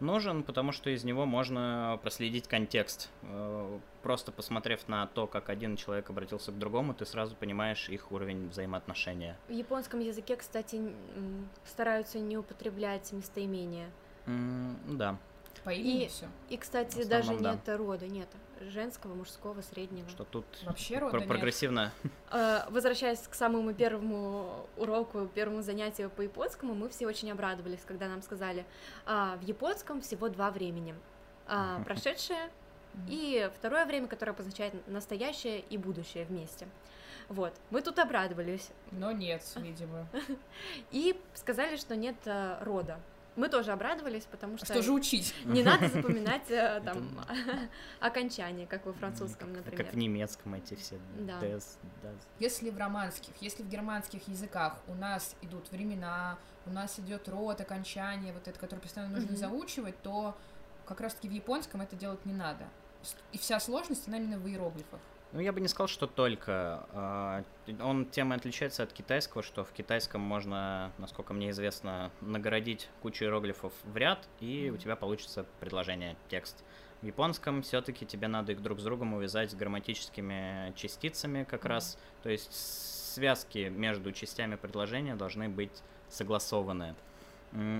Нужен, 0.00 0.42
потому 0.42 0.72
что 0.72 0.88
из 0.90 1.04
него 1.04 1.26
можно 1.26 1.98
проследить 2.02 2.48
контекст. 2.48 3.08
Э, 3.22 3.78
Просто 4.02 4.32
посмотрев 4.32 4.88
на 4.88 5.06
то, 5.08 5.26
как 5.26 5.50
один 5.50 5.76
человек 5.76 6.08
обратился 6.08 6.52
к 6.52 6.58
другому, 6.58 6.94
ты 6.94 7.04
сразу 7.04 7.36
понимаешь 7.36 7.90
их 7.90 8.10
уровень 8.12 8.48
взаимоотношения. 8.48 9.36
В 9.48 9.52
японском 9.52 10.00
языке, 10.00 10.36
кстати, 10.36 10.80
стараются 11.66 12.18
не 12.18 12.38
употреблять 12.38 13.12
местоимения. 13.12 13.90
М, 14.26 14.78
Да, 14.96 15.18
По 15.64 15.70
имени 15.74 16.04
И- 16.04 16.08
все. 16.08 16.26
И, 16.48 16.56
кстати, 16.56 17.02
В 17.02 17.08
даже 17.08 17.32
основном, 17.32 17.52
нет 17.56 17.68
рода, 17.78 18.06
нет 18.06 18.28
женского, 18.62 19.14
мужского, 19.14 19.60
среднего. 19.60 20.08
что 20.08 20.24
тут 20.24 20.46
Вообще 20.64 20.98
рода 20.98 21.18
нет. 21.18 21.28
прогрессивно. 21.28 21.92
Э, 22.02 22.08
Возвращаясь 22.30 23.26
к 23.26 23.34
самому 23.34 23.74
первому 23.74 24.66
уроку, 24.76 25.28
первому 25.34 25.62
занятию 25.62 26.10
по 26.10 26.22
японскому, 26.22 26.74
мы 26.74 26.88
все 26.88 27.06
очень 27.06 27.30
обрадовались, 27.32 27.80
когда 27.84 28.06
нам 28.08 28.22
сказали, 28.22 28.64
«А, 29.04 29.36
в 29.36 29.42
японском 29.42 30.00
всего 30.00 30.28
два 30.28 30.52
времени. 30.52 30.94
А, 31.48 31.82
Прошедшее 31.82 32.50
и 33.08 33.50
второе 33.56 33.84
время, 33.86 34.06
которое 34.06 34.32
обозначает 34.32 34.74
настоящее 34.86 35.60
и 35.60 35.76
будущее 35.76 36.24
вместе. 36.24 36.68
Вот, 37.28 37.52
мы 37.70 37.80
тут 37.80 37.98
обрадовались 37.98 38.70
Но 38.90 39.12
нет, 39.12 39.42
видимо. 39.56 40.06
и 40.90 41.20
сказали, 41.34 41.76
что 41.76 41.94
нет 41.94 42.16
э, 42.24 42.58
рода. 42.62 42.98
Мы 43.40 43.48
тоже 43.48 43.72
обрадовались, 43.72 44.24
потому 44.24 44.58
что, 44.58 44.66
Что 44.66 44.82
же 44.82 44.92
учить? 44.92 45.34
не 45.46 45.62
надо 45.62 45.88
запоминать 45.94 46.50
э, 46.50 46.82
там 46.84 47.18
окончание, 48.00 48.66
как 48.66 48.84
во 48.84 48.92
французском, 48.92 49.54
например. 49.54 49.82
Как 49.82 49.94
в 49.94 49.96
немецком 49.96 50.52
эти 50.52 50.74
все. 50.74 50.98
Да. 51.20 51.40
Если 52.38 52.68
в 52.68 52.76
романских, 52.76 53.32
если 53.40 53.62
в 53.62 53.68
германских 53.70 54.28
языках 54.28 54.82
у 54.88 54.94
нас 54.94 55.36
идут 55.40 55.70
времена, 55.70 56.38
у 56.66 56.70
нас 56.70 56.98
идет 56.98 57.30
род, 57.30 57.62
окончание, 57.62 58.34
вот 58.34 58.46
это, 58.46 58.60
которое 58.60 58.82
постоянно 58.82 59.16
нужно 59.16 59.34
заучивать, 59.34 59.98
то 60.02 60.36
как 60.84 61.00
раз-таки 61.00 61.26
в 61.26 61.32
японском 61.32 61.80
это 61.80 61.96
делать 61.96 62.26
не 62.26 62.34
надо. 62.34 62.68
И 63.32 63.38
вся 63.38 63.58
сложность, 63.58 64.06
она 64.06 64.18
именно 64.18 64.38
в 64.38 64.46
иероглифах. 64.46 65.00
Ну, 65.32 65.40
я 65.40 65.52
бы 65.52 65.60
не 65.60 65.68
сказал, 65.68 65.86
что 65.86 66.06
только. 66.08 66.86
А, 66.92 67.44
Он 67.80 68.06
тем 68.06 68.32
и 68.32 68.36
отличается 68.36 68.82
от 68.82 68.92
китайского, 68.92 69.42
что 69.42 69.64
в 69.64 69.70
китайском 69.70 70.20
можно, 70.20 70.92
насколько 70.98 71.32
мне 71.32 71.50
известно, 71.50 72.10
нагородить 72.20 72.88
кучу 73.00 73.24
иероглифов 73.24 73.72
в 73.84 73.96
ряд, 73.96 74.28
и 74.40 74.72
у 74.74 74.76
тебя 74.76 74.96
получится 74.96 75.46
предложение, 75.60 76.16
текст. 76.28 76.64
В 77.00 77.06
японском 77.06 77.62
все-таки 77.62 78.04
тебе 78.04 78.26
надо 78.26 78.52
их 78.52 78.60
друг 78.60 78.80
с 78.80 78.82
другом 78.82 79.14
увязать 79.14 79.52
с 79.52 79.54
грамматическими 79.54 80.72
частицами 80.74 81.44
как 81.44 81.64
раз. 81.64 81.96
То 82.22 82.28
есть 82.28 82.52
связки 83.14 83.68
между 83.74 84.12
частями 84.12 84.56
предложения 84.56 85.14
должны 85.14 85.48
быть 85.48 85.82
согласованы. 86.08 86.96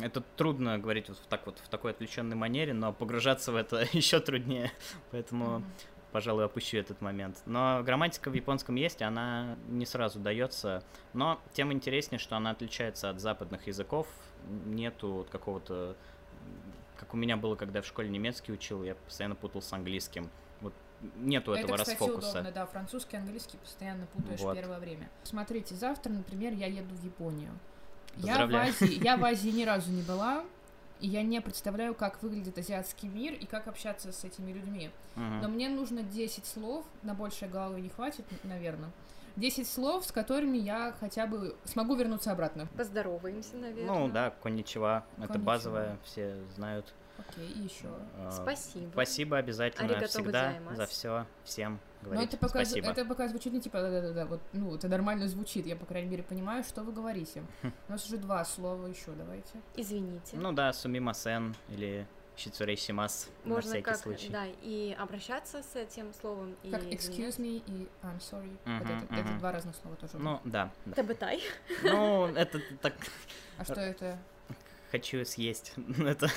Это 0.01 0.21
трудно 0.37 0.79
говорить 0.79 1.09
вот 1.09 1.21
так 1.29 1.47
вот 1.47 1.59
в 1.59 1.69
такой 1.69 1.93
отвлеченной 1.93 2.37
манере, 2.37 2.73
но 2.75 2.93
погружаться 2.93 3.53
в 3.53 3.57
это 3.57 3.87
еще 3.93 4.21
труднее. 4.21 4.71
Поэтому 5.11 5.59
Мгм. 5.59 5.65
Пожалуй, 6.13 6.45
опущу 6.45 6.79
этот 6.79 7.01
момент. 7.01 7.43
Но 7.47 7.83
грамматика 7.85 8.31
в 8.31 8.35
японском 8.35 8.75
есть, 8.75 9.03
она 9.03 9.57
не 9.69 9.87
сразу 9.87 10.19
дается. 10.19 10.83
Но 11.13 11.41
тем 11.53 11.73
интереснее, 11.73 12.19
что 12.19 12.37
она 12.37 12.51
отличается 12.51 13.11
от 13.11 13.21
западных 13.21 13.67
языков. 13.67 14.07
Нету 14.67 15.13
вот 15.13 15.31
какого-то... 15.31 15.97
Как 16.99 17.15
у 17.15 17.17
меня 17.17 17.37
было, 17.37 17.57
когда 17.57 17.79
я 17.79 17.83
в 17.83 17.87
школе 17.87 18.09
немецкий 18.09 18.53
учил, 18.53 18.83
я 18.85 18.95
постоянно 18.95 19.35
путал 19.35 19.63
с 19.63 19.73
английским. 19.73 20.29
Вот 20.61 20.75
нету 21.17 21.53
этого 21.53 21.75
это, 21.75 21.83
кстати, 21.85 21.99
расфокуса. 21.99 22.31
удобно, 22.31 22.53
да, 22.53 22.67
французский, 22.67 23.17
английский 23.17 23.57
постоянно 23.57 24.07
путаешь 24.07 24.41
Вот. 24.41 24.55
первое 24.55 24.79
время. 24.79 25.09
Смотрите, 25.23 25.75
завтра, 25.75 26.11
например, 26.11 26.53
я 26.53 26.67
еду 26.67 26.95
в 26.95 27.03
Японию. 27.03 27.53
Я 28.17 28.47
в. 28.47 28.55
Азии, 28.55 29.03
я 29.03 29.17
в 29.17 29.25
Азии 29.25 29.51
ни 29.51 29.65
разу 29.65 29.91
не 29.91 30.03
была, 30.03 30.45
и 31.01 31.09
я 31.09 31.23
не 31.23 31.41
представляю, 31.41 31.95
как 31.95 32.23
выглядит 32.23 32.59
азиатский 32.59 33.09
мир 33.09 33.35
и 33.35 33.47
как 33.47 33.67
общаться 33.69 34.13
с 34.13 34.25
этими 34.25 34.53
людьми. 34.53 34.91
Мгм. 35.17 35.41
Но 35.41 35.49
мне 35.49 35.69
нужно 35.69 36.03
10 36.03 36.47
слов, 36.47 36.85
на 37.03 37.15
большее 37.15 37.49
головы 37.51 37.81
не 37.81 37.89
хватит, 37.89 38.25
наверное. 38.45 38.91
10 39.37 39.69
слов, 39.69 40.05
с 40.05 40.13
которыми 40.13 40.59
я 40.59 40.95
хотя 41.01 41.27
бы 41.27 41.57
смогу 41.65 41.95
вернуться 41.95 42.33
обратно. 42.33 42.69
Поздороваемся, 42.77 43.57
наверное. 43.57 43.99
Ну 43.99 44.09
да, 44.09 44.31
коничева. 44.43 45.05
Это 45.17 45.29
Конничева. 45.29 45.45
базовое, 45.45 45.99
все 46.05 46.37
знают. 46.55 46.93
Окей, 47.19 47.49
еще. 47.63 47.89
А, 48.19 48.31
Спасибо. 48.31 48.91
Спасибо 48.93 49.37
обязательно 49.39 49.87
Аригато 49.87 50.09
всегда 50.09 50.55
за 50.73 50.87
все 50.87 51.27
всем 51.45 51.79
Но 52.03 52.11
говорить 52.11 52.29
это 52.31 52.39
пока, 52.39 52.65
спасибо. 52.65 52.89
это 52.89 53.05
пока 53.05 53.29
звучит 53.29 53.53
не 53.53 53.61
типа 53.61 53.81
да-да-да, 53.81 54.27
вот, 54.27 54.41
ну, 54.53 54.75
это 54.75 54.89
нормально 54.89 55.29
звучит, 55.29 55.67
я, 55.67 55.77
по 55.77 55.85
крайней 55.87 56.09
мере, 56.09 56.23
понимаю, 56.23 56.65
что 56.65 56.83
вы 56.83 56.93
говорите. 56.93 57.43
У 57.89 57.93
нас 57.93 58.07
уже 58.07 58.17
два 58.17 58.45
слова 58.45 58.87
еще, 58.87 59.11
давайте. 59.13 59.61
Извините. 59.77 60.37
Ну 60.37 60.53
да, 60.53 60.73
сумимасен 60.73 61.55
или 61.69 62.07
щицурейсимас 62.37 63.29
на 63.45 63.55
Можно 63.55 63.71
всякий 63.71 63.85
как, 63.85 63.97
случай. 63.97 64.29
да, 64.31 64.47
и 64.63 64.97
обращаться 64.99 65.63
с 65.63 65.77
этим 65.77 66.13
словом, 66.15 66.57
и 66.63 66.71
Как 66.71 66.83
excuse 66.85 67.39
me 67.39 67.63
и 67.67 67.89
I'm 68.03 68.19
sorry. 68.19 68.57
вот 68.65 68.87
Мгм, 68.87 68.99
это, 68.99 69.15
это 69.15 69.29
мгм. 69.29 69.39
два 69.39 69.53
разных 69.53 69.77
слова 69.77 69.97
тоже. 69.97 70.19
Ну, 70.19 70.41
да. 70.45 70.71
да. 70.87 70.95
Табытай. 70.95 71.43
Ну, 71.83 72.27
это 72.27 72.61
так 72.81 72.95
а 73.59 73.65
что 73.65 73.81
это? 73.81 74.19
Хочу 74.91 75.25
съесть. 75.25 75.73
это, 75.99 76.29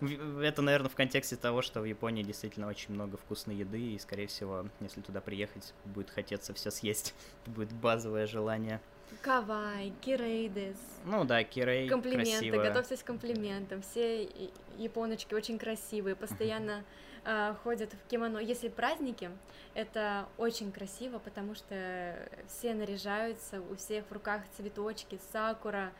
это, 0.42 0.62
наверное, 0.62 0.88
в 0.88 0.94
контексте 0.94 1.36
того, 1.36 1.62
что 1.62 1.80
в 1.80 1.84
Японии 1.84 2.22
действительно 2.22 2.68
очень 2.68 2.94
много 2.94 3.16
вкусной 3.16 3.56
еды, 3.56 3.80
и, 3.80 3.98
скорее 3.98 4.26
всего, 4.26 4.66
если 4.80 5.00
туда 5.00 5.20
приехать, 5.20 5.74
будет 5.84 6.10
хотеться 6.10 6.54
все 6.54 6.70
съесть. 6.70 7.14
Это 7.42 7.50
будет 7.56 7.72
базовое 7.72 8.26
желание. 8.26 8.80
Кавай, 9.22 9.92
кирейдес. 10.00 10.76
Ну 11.04 11.24
да, 11.24 11.42
кирей, 11.42 11.88
Комплименты, 11.88 12.30
красиво. 12.30 12.62
готовьтесь 12.62 13.02
к 13.02 13.06
комплиментам. 13.06 13.82
Все 13.82 14.28
японочки 14.78 15.34
очень 15.34 15.58
красивые, 15.58 16.14
постоянно 16.14 16.84
а, 17.24 17.54
ходят 17.64 17.92
в 17.92 18.08
кимоно. 18.08 18.38
Если 18.38 18.68
праздники, 18.68 19.30
это 19.74 20.26
очень 20.38 20.72
красиво, 20.72 21.18
потому 21.18 21.54
что 21.54 22.16
все 22.46 22.72
наряжаются, 22.72 23.60
у 23.60 23.76
всех 23.76 24.04
в 24.08 24.12
руках 24.12 24.42
цветочки, 24.56 25.18
сакура, 25.32 25.92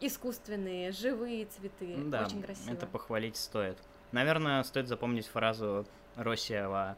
искусственные, 0.00 0.92
живые 0.92 1.46
цветы. 1.46 1.94
Да, 1.96 2.26
очень 2.26 2.42
красиво. 2.42 2.72
это 2.72 2.86
похвалить 2.86 3.36
стоит. 3.36 3.78
Наверное, 4.12 4.62
стоит 4.62 4.88
запомнить 4.88 5.26
фразу 5.26 5.86
Россия 6.16 6.68
ва 6.68 6.96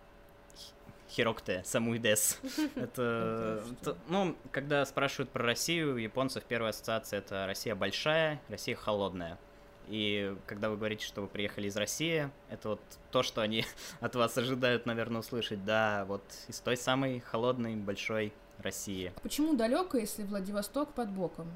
Хирокте, 1.11 1.63
Самуидес. 1.65 2.41
Это, 2.75 3.63
это, 3.81 3.99
ну, 4.09 4.35
когда 4.51 4.85
спрашивают 4.87 5.31
про 5.31 5.45
Россию, 5.45 5.97
японцев 5.97 6.43
первая 6.45 6.71
ассоциация 6.71 7.19
это 7.19 7.45
Россия 7.47 7.75
большая, 7.75 8.41
Россия 8.49 8.75
холодная. 8.75 9.39
И 9.89 10.35
когда 10.47 10.71
вы 10.71 10.77
говорите, 10.79 11.05
что 11.05 11.21
вы 11.21 11.27
приехали 11.27 11.69
из 11.69 11.77
России, 11.77 12.31
это 12.49 12.71
вот 12.71 12.81
то, 13.11 13.23
что 13.23 13.43
они 13.43 13.67
от 14.01 14.15
вас 14.15 14.39
ожидают, 14.39 14.87
наверное, 14.87 15.21
услышать. 15.21 15.65
Да, 15.67 16.07
вот 16.07 16.23
из 16.49 16.61
той 16.61 16.79
самой 16.79 17.21
холодной, 17.21 17.77
большой 17.77 18.33
России. 18.59 19.13
Почему 19.23 19.55
далеко, 19.55 19.99
если 19.99 20.23
Владивосток 20.23 20.95
под 20.95 21.11
боком? 21.11 21.49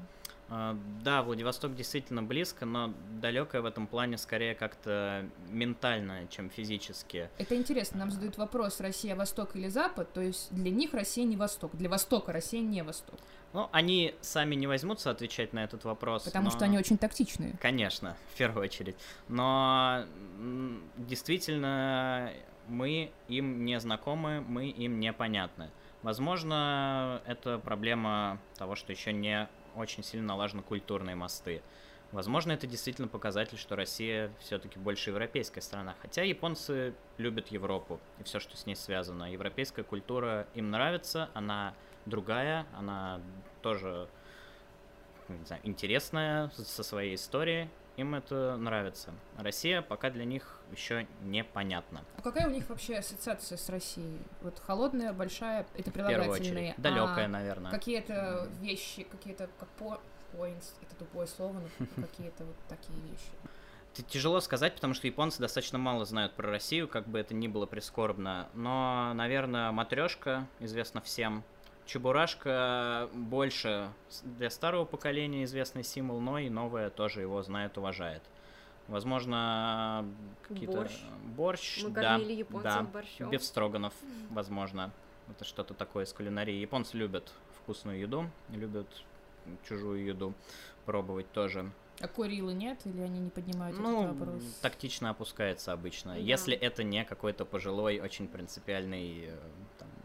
А, 0.49 0.77
да, 1.03 1.23
Владивосток 1.23 1.75
действительно 1.75 2.23
близко, 2.23 2.65
но 2.65 2.93
далекое 3.19 3.61
в 3.61 3.65
этом 3.65 3.85
плане 3.87 4.17
скорее 4.17 4.55
как-то 4.55 5.25
ментально, 5.49 6.27
чем 6.29 6.49
физически. 6.49 7.29
Это 7.37 7.55
интересно, 7.55 7.99
нам 7.99 8.11
задают 8.11 8.37
вопрос, 8.37 8.79
Россия 8.79 9.15
Восток 9.15 9.55
или 9.55 9.67
Запад, 9.67 10.13
то 10.13 10.21
есть 10.21 10.53
для 10.53 10.71
них 10.71 10.93
Россия 10.93 11.25
не 11.25 11.35
Восток, 11.35 11.75
для 11.75 11.89
Востока 11.89 12.31
Россия 12.31 12.61
не 12.61 12.81
Восток. 12.81 13.19
Ну, 13.53 13.69
они 13.71 14.15
сами 14.21 14.55
не 14.55 14.67
возьмутся 14.67 15.09
отвечать 15.09 15.53
на 15.53 15.63
этот 15.63 15.83
вопрос. 15.83 16.23
Потому 16.23 16.45
но... 16.45 16.51
что 16.51 16.65
они 16.65 16.77
очень 16.77 16.97
тактичные. 16.97 17.57
Конечно, 17.61 18.15
в 18.33 18.37
первую 18.37 18.63
очередь. 18.63 18.95
Но 19.27 20.05
действительно 20.97 22.31
мы 22.67 23.11
им 23.27 23.65
не 23.65 23.79
знакомы, 23.79 24.41
мы 24.41 24.69
им 24.69 24.99
непонятны. 24.99 25.69
Возможно, 26.03 27.21
это 27.25 27.59
проблема 27.59 28.39
того, 28.57 28.75
что 28.75 28.91
еще 28.91 29.11
не 29.11 29.49
очень 29.77 30.03
сильно 30.03 30.27
налажены 30.27 30.63
культурные 30.63 31.15
мосты. 31.15 31.61
Возможно, 32.11 32.53
это 32.53 32.67
действительно 32.67 33.07
показатель, 33.07 33.57
что 33.57 33.75
Россия 33.75 34.31
все-таки 34.39 34.79
больше 34.79 35.09
европейская 35.09 35.61
страна. 35.61 35.95
Хотя 36.01 36.23
японцы 36.23 36.93
любят 37.17 37.49
Европу 37.49 37.99
и 38.19 38.23
все, 38.23 38.39
что 38.39 38.55
с 38.55 38.65
ней 38.65 38.75
связано. 38.75 39.31
Европейская 39.31 39.83
культура 39.83 40.47
им 40.53 40.71
нравится, 40.71 41.29
она 41.33 41.73
другая, 42.05 42.65
она 42.77 43.19
тоже 43.61 44.07
не 45.27 45.45
знаю, 45.45 45.61
интересная 45.65 46.49
со 46.49 46.83
своей 46.83 47.15
историей. 47.15 47.69
Им 47.97 48.15
это 48.15 48.55
нравится. 48.57 49.13
Россия 49.37 49.81
пока 49.81 50.09
для 50.09 50.23
них 50.23 50.56
еще 50.71 51.07
непонятно. 51.21 52.03
А 52.17 52.21
какая 52.21 52.47
у 52.47 52.51
них 52.51 52.69
вообще 52.69 52.97
ассоциация 52.97 53.57
с 53.57 53.69
Россией? 53.69 54.19
Вот 54.41 54.59
холодная, 54.59 55.13
большая, 55.13 55.65
это 55.75 55.91
прилагательные. 55.91 56.75
Далекая, 56.77 57.25
а 57.25 57.29
наверное. 57.29 57.71
Какие-то 57.71 58.49
вещи, 58.59 59.03
какие-то 59.03 59.49
как 59.59 59.69
по 59.69 59.99
points, 60.33 60.73
это 60.81 60.95
тупое 60.97 61.27
слово, 61.27 61.53
но 61.53 61.85
какие-то 62.07 62.43
вот 62.45 62.55
такие 62.67 62.99
вещи. 62.99 63.31
Тяжело 64.09 64.39
сказать, 64.41 64.75
потому 64.75 64.93
что 64.93 65.07
японцы 65.07 65.39
достаточно 65.39 65.79
мало 65.79 66.05
знают 66.05 66.33
про 66.33 66.51
Россию, 66.51 66.87
как 66.87 67.07
бы 67.07 67.17
это 67.17 67.33
ни 67.33 67.47
было 67.47 67.65
прискорбно. 67.65 68.47
Но, 68.53 69.11
наверное, 69.15 69.71
матрешка 69.71 70.47
известна 70.59 71.01
всем. 71.01 71.43
Чебурашка 71.87 73.09
больше 73.13 73.89
для 74.23 74.49
старого 74.49 74.85
поколения 74.85 75.45
известный 75.45 75.83
символ, 75.83 76.19
но 76.19 76.37
и 76.37 76.49
новое 76.49 76.89
тоже 76.89 77.21
его 77.21 77.41
знает, 77.41 77.77
уважает. 77.77 78.21
Возможно, 78.87 80.05
какие-то 80.47 80.77
борщ, 80.77 80.93
борщ 81.35 81.83
Мы 81.83 81.89
да, 81.89 82.19
да, 82.63 82.83
борщом. 82.83 83.29
бифстроганов, 83.29 83.93
возможно. 84.29 84.91
Это 85.29 85.43
что-то 85.43 85.73
такое 85.73 86.05
из 86.05 86.13
кулинарии. 86.13 86.55
Японцы 86.55 86.95
любят 86.95 87.33
вкусную 87.57 87.99
еду, 87.99 88.29
любят 88.49 88.87
чужую 89.67 90.05
еду 90.05 90.33
пробовать 90.85 91.29
тоже. 91.33 91.71
А 91.99 92.07
Курилы 92.07 92.53
нет, 92.53 92.79
или 92.85 93.01
они 93.01 93.19
не 93.19 93.29
поднимают 93.29 93.77
ну, 93.79 94.05
этот 94.05 94.19
вопрос? 94.19 94.43
тактично 94.61 95.09
опускается 95.09 95.73
обычно. 95.73 96.13
Да. 96.13 96.19
Если 96.19 96.55
это 96.55 96.83
не 96.83 97.03
какой-то 97.03 97.43
пожилой, 97.43 97.99
очень 97.99 98.27
принципиальный 98.27 99.25
э, 99.25 99.37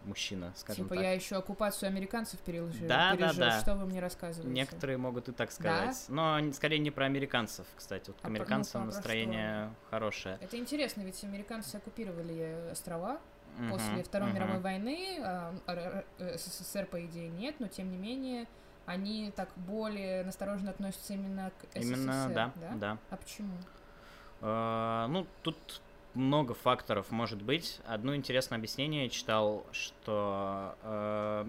мужчина, 0.05 0.53
скажем 0.57 0.85
типа 0.85 0.95
так. 0.97 1.05
я 1.05 1.13
еще 1.13 1.37
оккупацию 1.37 1.89
американцев 1.89 2.41
пережил. 2.41 2.87
Да, 2.87 3.17
пережил. 3.17 3.39
да, 3.39 3.51
да. 3.51 3.61
Что 3.61 3.75
вы 3.75 3.87
мне 3.87 4.01
рассказываете? 4.01 4.53
Некоторые 4.53 4.99
могут 4.99 5.29
и 5.29 5.33
так 5.33 5.53
сказать. 5.53 6.05
Да? 6.09 6.39
Но 6.41 6.53
скорее 6.53 6.79
не 6.79 6.91
про 6.91 7.07
американцев, 7.07 7.67
кстати. 7.77 8.11
Вот 8.11 8.21
к 8.21 8.25
а 8.25 8.29
американцам 8.29 8.83
ну, 8.83 8.87
настроение 8.89 9.71
что? 9.81 9.91
хорошее. 9.91 10.39
Это 10.41 10.59
интересно, 10.59 11.03
ведь 11.03 11.23
американцы 11.25 11.77
оккупировали 11.77 12.71
острова. 12.71 13.21
Uh-huh, 13.59 13.71
После 13.71 14.03
Второй 14.03 14.31
uh-huh. 14.31 14.35
мировой 14.35 14.61
войны 14.61 15.19
а, 15.23 15.55
э, 16.19 16.39
СССР, 16.39 16.87
по 16.87 17.05
идее, 17.05 17.29
нет, 17.29 17.57
но 17.59 17.69
тем 17.69 17.91
не 17.91 17.99
менее 17.99 18.47
они 18.87 19.31
так 19.37 19.51
более 19.57 20.25
настороженно 20.25 20.71
относятся 20.71 21.13
именно 21.13 21.53
к 21.61 21.79
СССР. 21.79 21.83
Именно, 21.83 22.31
да, 22.35 22.53
да. 22.57 22.73
да. 22.75 22.99
А 23.11 23.17
почему? 23.17 23.53
Uh, 24.41 25.07
ну, 25.07 25.27
тут 25.43 25.81
много 26.15 26.55
факторов 26.55 27.11
может 27.11 27.43
быть. 27.43 27.81
Одно 27.85 28.15
интересное 28.15 28.59
объяснение 28.59 29.05
я 29.05 29.09
читал, 29.09 29.67
что 29.73 30.77
э, 30.83 31.47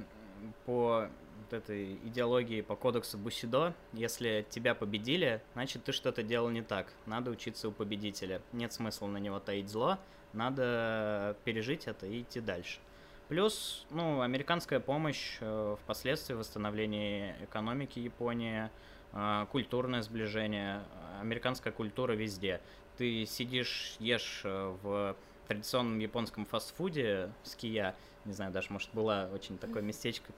по 0.65 1.07
вот 1.43 1.53
этой 1.53 1.95
идеологии, 2.05 2.61
по 2.61 2.75
кодексу 2.75 3.17
Бусидо, 3.17 3.73
если 3.91 4.45
тебя 4.49 4.75
победили, 4.75 5.41
значит 5.53 5.83
ты 5.83 5.91
что-то 5.91 6.23
делал 6.23 6.49
не 6.49 6.61
так. 6.61 6.93
Надо 7.05 7.31
учиться 7.31 7.67
у 7.67 7.71
победителя. 7.71 8.41
Нет 8.51 8.73
смысла 8.73 9.07
на 9.07 9.17
него 9.17 9.39
таить 9.39 9.69
зло, 9.69 9.97
надо 10.33 11.37
пережить 11.43 11.87
это 11.87 12.05
и 12.05 12.21
идти 12.21 12.39
дальше. 12.39 12.79
Плюс, 13.29 13.85
ну, 13.89 14.21
американская 14.21 14.79
помощь 14.79 15.37
э, 15.39 15.75
впоследствии 15.81 16.33
восстановления 16.33 17.37
экономики 17.41 17.99
Японии, 17.99 18.69
э, 19.13 19.45
культурное 19.51 20.01
сближение, 20.01 20.83
американская 21.21 21.71
культура 21.71 22.13
везде 22.13 22.61
ты 22.97 23.25
сидишь, 23.25 23.95
ешь 23.99 24.41
э, 24.43 24.75
в 24.81 25.15
традиционном 25.47 25.99
японском 25.99 26.45
фастфуде 26.45 27.31
с 27.43 27.55
Кия, 27.55 27.95
не 28.25 28.33
знаю, 28.33 28.51
даже, 28.51 28.71
может, 28.71 28.89
была 28.93 29.29
очень 29.33 29.57
такое 29.57 29.81
местечко, 29.81 30.31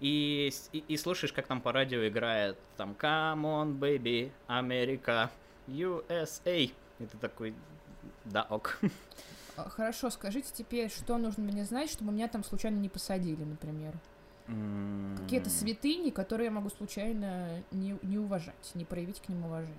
и, 0.00 0.52
и, 0.72 0.78
и 0.86 0.96
слушаешь, 0.96 1.32
как 1.32 1.46
там 1.46 1.60
по 1.60 1.72
радио 1.72 2.06
играет 2.06 2.58
там 2.76 2.94
«Come 2.98 3.42
on, 3.42 3.78
baby, 3.78 4.30
Америка, 4.46 5.30
USA», 5.66 6.70
и 6.98 7.06
ты 7.06 7.18
такой 7.18 7.54
«Да, 8.24 8.42
ок». 8.42 8.78
А, 9.56 9.68
хорошо, 9.68 10.10
скажите 10.10 10.50
теперь, 10.54 10.90
что 10.90 11.18
нужно 11.18 11.42
мне 11.44 11.64
знать, 11.64 11.90
чтобы 11.90 12.12
меня 12.12 12.28
там 12.28 12.44
случайно 12.44 12.76
не 12.76 12.88
посадили, 12.88 13.44
например? 13.44 13.94
Какие-то 15.16 15.48
святыни, 15.48 16.10
которые 16.10 16.46
я 16.46 16.50
могу 16.50 16.70
случайно 16.70 17.62
не, 17.70 17.96
не 18.02 18.18
уважать, 18.18 18.70
не 18.74 18.84
проявить 18.84 19.20
к 19.20 19.28
ним 19.28 19.44
уважение. 19.44 19.76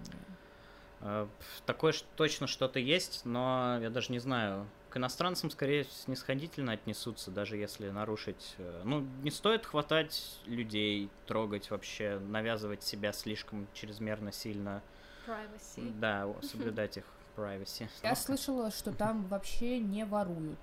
Э, 1.02 1.28
такое 1.66 1.94
точно 2.16 2.48
что-то 2.48 2.80
есть, 2.80 3.22
но 3.26 3.80
я 3.82 3.90
даже 3.90 4.12
не 4.12 4.20
знаю. 4.20 4.68
К 4.90 4.98
иностранцам 4.98 5.50
скорее 5.50 5.86
снисходительно 5.86 6.74
отнесутся, 6.74 7.32
даже 7.32 7.58
если 7.58 7.90
нарушить. 7.90 8.56
Э, 8.58 8.82
ну, 8.84 9.02
не 9.24 9.32
стоит 9.32 9.66
хватать 9.66 10.40
людей, 10.46 11.10
трогать 11.28 11.72
вообще, 11.72 12.20
навязывать 12.20 12.84
себя 12.84 13.14
слишком 13.14 13.68
чрезмерно 13.74 14.32
сильно. 14.32 14.82
Privacy. 15.26 16.00
Да, 16.00 16.28
соблюдать 16.42 16.98
их 16.98 17.06
privacy. 17.36 17.88
Я 18.04 18.16
слышала, 18.16 18.72
что 18.72 18.92
там 18.92 19.26
вообще 19.28 19.80
не 19.80 20.06
воруют. 20.06 20.60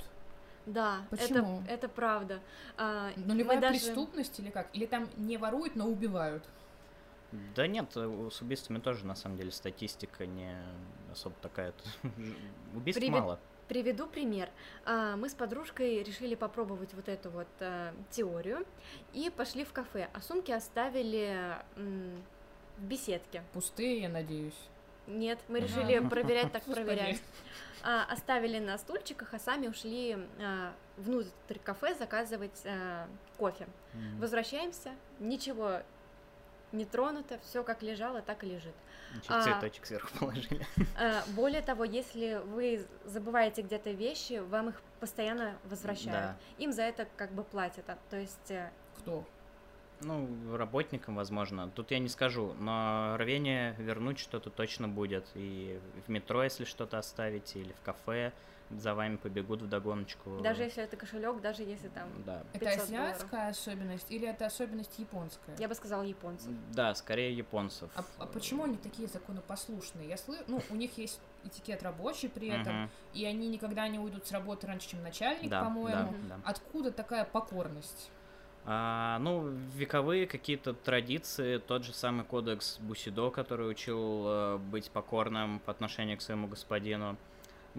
Да, 0.66 1.06
Почему? 1.08 1.62
Это, 1.62 1.72
это 1.72 1.88
правда. 1.88 2.40
А, 2.76 3.12
Нулевая 3.16 3.58
даже... 3.58 3.78
преступность 3.78 4.38
или 4.38 4.50
как? 4.50 4.68
Или 4.74 4.84
там 4.84 5.08
не 5.16 5.38
воруют, 5.38 5.76
но 5.76 5.86
убивают? 5.86 6.44
Да 7.54 7.66
нет, 7.66 7.90
э, 7.96 8.28
с 8.32 8.40
убийствами 8.40 8.78
тоже, 8.78 9.06
на 9.06 9.14
самом 9.14 9.36
деле, 9.36 9.50
статистика 9.50 10.26
не 10.26 10.56
особо 11.12 11.36
такая. 11.42 11.74
Убийств 12.74 13.00
Привет... 13.00 13.20
мало. 13.20 13.40
Приведу 13.68 14.06
пример. 14.06 14.48
А, 14.86 15.16
мы 15.16 15.28
с 15.28 15.34
подружкой 15.34 16.02
решили 16.02 16.34
попробовать 16.34 16.94
вот 16.94 17.06
эту 17.06 17.28
вот 17.28 17.48
а, 17.60 17.92
теорию 18.10 18.64
и 19.12 19.28
пошли 19.28 19.62
в 19.64 19.72
кафе, 19.72 20.08
а 20.14 20.22
сумки 20.22 20.50
оставили 20.50 21.54
в 21.76 22.82
беседке. 22.82 23.42
Пустые, 23.52 24.00
я 24.00 24.08
надеюсь. 24.08 24.58
Нет, 25.06 25.38
мы 25.48 25.60
решили 25.60 25.98
проверять 26.08 26.50
так 26.50 26.64
проверять. 26.64 27.22
А, 27.82 28.04
оставили 28.10 28.58
на 28.58 28.78
стульчиках, 28.78 29.34
а 29.34 29.38
сами 29.38 29.66
ушли 29.66 30.16
внутрь 30.96 31.58
кафе 31.62 31.94
заказывать 31.94 32.64
кофе. 33.36 33.66
Возвращаемся, 34.18 34.92
ничего 35.18 35.82
не 36.72 36.84
тронуто, 36.84 37.38
все 37.40 37.62
как 37.62 37.82
лежало, 37.82 38.22
так 38.22 38.44
и 38.44 38.46
лежит. 38.46 38.74
Еще 39.14 39.32
а, 39.32 39.42
цветочек 39.42 39.86
сверху 39.86 40.08
положили. 40.18 40.66
А, 40.98 41.22
более 41.34 41.62
того, 41.62 41.84
если 41.84 42.40
вы 42.44 42.86
забываете 43.04 43.62
где-то 43.62 43.90
вещи, 43.90 44.38
вам 44.38 44.70
их 44.70 44.82
постоянно 45.00 45.56
возвращают. 45.64 46.12
Да. 46.12 46.36
Им 46.58 46.72
за 46.72 46.82
это 46.82 47.06
как 47.16 47.32
бы 47.32 47.42
платят. 47.42 47.88
А, 47.88 47.98
то 48.10 48.16
есть... 48.16 48.50
Э, 48.50 48.70
Кто? 48.98 49.24
Ну, 50.00 50.56
работникам, 50.56 51.16
возможно. 51.16 51.70
Тут 51.70 51.90
я 51.90 51.98
не 51.98 52.08
скажу, 52.08 52.54
но 52.60 53.16
рвение 53.18 53.74
вернуть 53.78 54.18
что-то 54.18 54.50
точно 54.50 54.88
будет. 54.88 55.26
И 55.34 55.80
в 56.06 56.10
метро, 56.10 56.44
если 56.44 56.64
что-то 56.64 56.98
оставите, 56.98 57.58
или 57.60 57.72
в 57.72 57.80
кафе, 57.80 58.32
за 58.70 58.94
вами 58.94 59.16
побегут 59.16 59.62
в 59.62 59.68
догоночку. 59.68 60.40
Даже 60.42 60.62
если 60.64 60.82
это 60.82 60.96
кошелек, 60.96 61.40
даже 61.40 61.62
если 61.62 61.88
там... 61.88 62.08
Да. 62.24 62.42
Это 62.52 62.66
500 62.66 62.82
азиатская 62.82 63.48
особенность 63.48 64.10
или 64.10 64.28
это 64.28 64.46
особенность 64.46 64.98
японская? 64.98 65.56
Я 65.58 65.68
бы 65.68 65.74
сказала 65.74 66.02
японцев. 66.02 66.50
Да, 66.72 66.94
скорее 66.94 67.32
японцев. 67.32 67.90
А, 67.94 68.04
а 68.18 68.26
почему 68.26 68.64
они 68.64 68.76
такие 68.76 69.08
законопослушные? 69.08 70.08
Я 70.08 70.16
слышу, 70.16 70.42
ну, 70.46 70.60
у 70.70 70.74
них 70.74 70.96
есть 70.98 71.20
этикет 71.44 71.82
рабочий 71.82 72.28
при 72.28 72.48
этом, 72.48 72.90
и 73.14 73.24
они 73.24 73.48
никогда 73.48 73.88
не 73.88 73.98
уйдут 73.98 74.26
с 74.26 74.32
работы 74.32 74.66
раньше, 74.66 74.88
чем 74.88 75.02
начальник, 75.02 75.50
Да, 75.50 75.64
по-моему. 75.64 76.12
да, 76.28 76.36
да. 76.36 76.40
Откуда 76.44 76.92
такая 76.92 77.24
покорность? 77.24 78.10
А, 78.70 79.18
ну, 79.20 79.48
вековые 79.74 80.26
какие-то 80.26 80.74
традиции, 80.74 81.56
тот 81.56 81.84
же 81.84 81.94
самый 81.94 82.24
кодекс 82.24 82.78
Бусидо, 82.80 83.30
который 83.30 83.70
учил 83.70 84.24
э, 84.26 84.58
быть 84.58 84.90
покорным 84.90 85.60
по 85.60 85.70
отношению 85.70 86.18
к 86.18 86.20
своему 86.20 86.48
господину. 86.48 87.16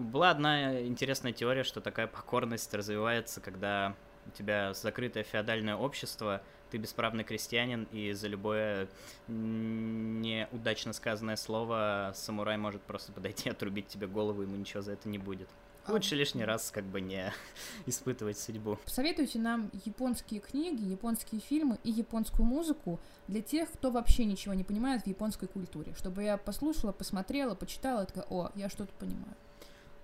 Была 0.00 0.30
одна 0.30 0.80
интересная 0.80 1.32
теория, 1.32 1.62
что 1.62 1.82
такая 1.82 2.06
покорность 2.06 2.72
развивается, 2.72 3.42
когда 3.42 3.94
у 4.26 4.30
тебя 4.30 4.72
закрытое 4.72 5.24
феодальное 5.24 5.76
общество, 5.76 6.40
ты 6.70 6.78
бесправный 6.78 7.22
крестьянин, 7.22 7.86
и 7.92 8.12
за 8.12 8.28
любое 8.28 8.88
неудачно 9.28 10.94
сказанное 10.94 11.36
слово 11.36 12.12
самурай 12.14 12.56
может 12.56 12.80
просто 12.80 13.12
подойти 13.12 13.50
и 13.50 13.52
отрубить 13.52 13.88
тебе 13.88 14.06
голову, 14.06 14.40
ему 14.40 14.56
ничего 14.56 14.80
за 14.80 14.92
это 14.92 15.06
не 15.06 15.18
будет. 15.18 15.50
А 15.84 15.92
Лучше 15.92 16.14
лишний 16.14 16.44
раз 16.44 16.70
как 16.70 16.84
бы 16.84 17.02
не 17.02 17.30
испытывать 17.86 18.38
судьбу. 18.38 18.78
Посоветуйте 18.82 19.38
нам 19.38 19.70
японские 19.84 20.40
книги, 20.40 20.82
японские 20.82 21.42
фильмы 21.42 21.76
и 21.84 21.90
японскую 21.90 22.46
музыку 22.46 23.00
для 23.28 23.42
тех, 23.42 23.70
кто 23.70 23.90
вообще 23.90 24.24
ничего 24.24 24.54
не 24.54 24.64
понимает 24.64 25.02
в 25.02 25.06
японской 25.06 25.46
культуре. 25.46 25.94
Чтобы 25.98 26.22
я 26.22 26.38
послушала, 26.38 26.92
посмотрела, 26.92 27.54
почитала, 27.54 28.04
и 28.04 28.06
такая, 28.06 28.24
о, 28.30 28.50
я 28.54 28.70
что-то 28.70 28.94
понимаю. 28.94 29.36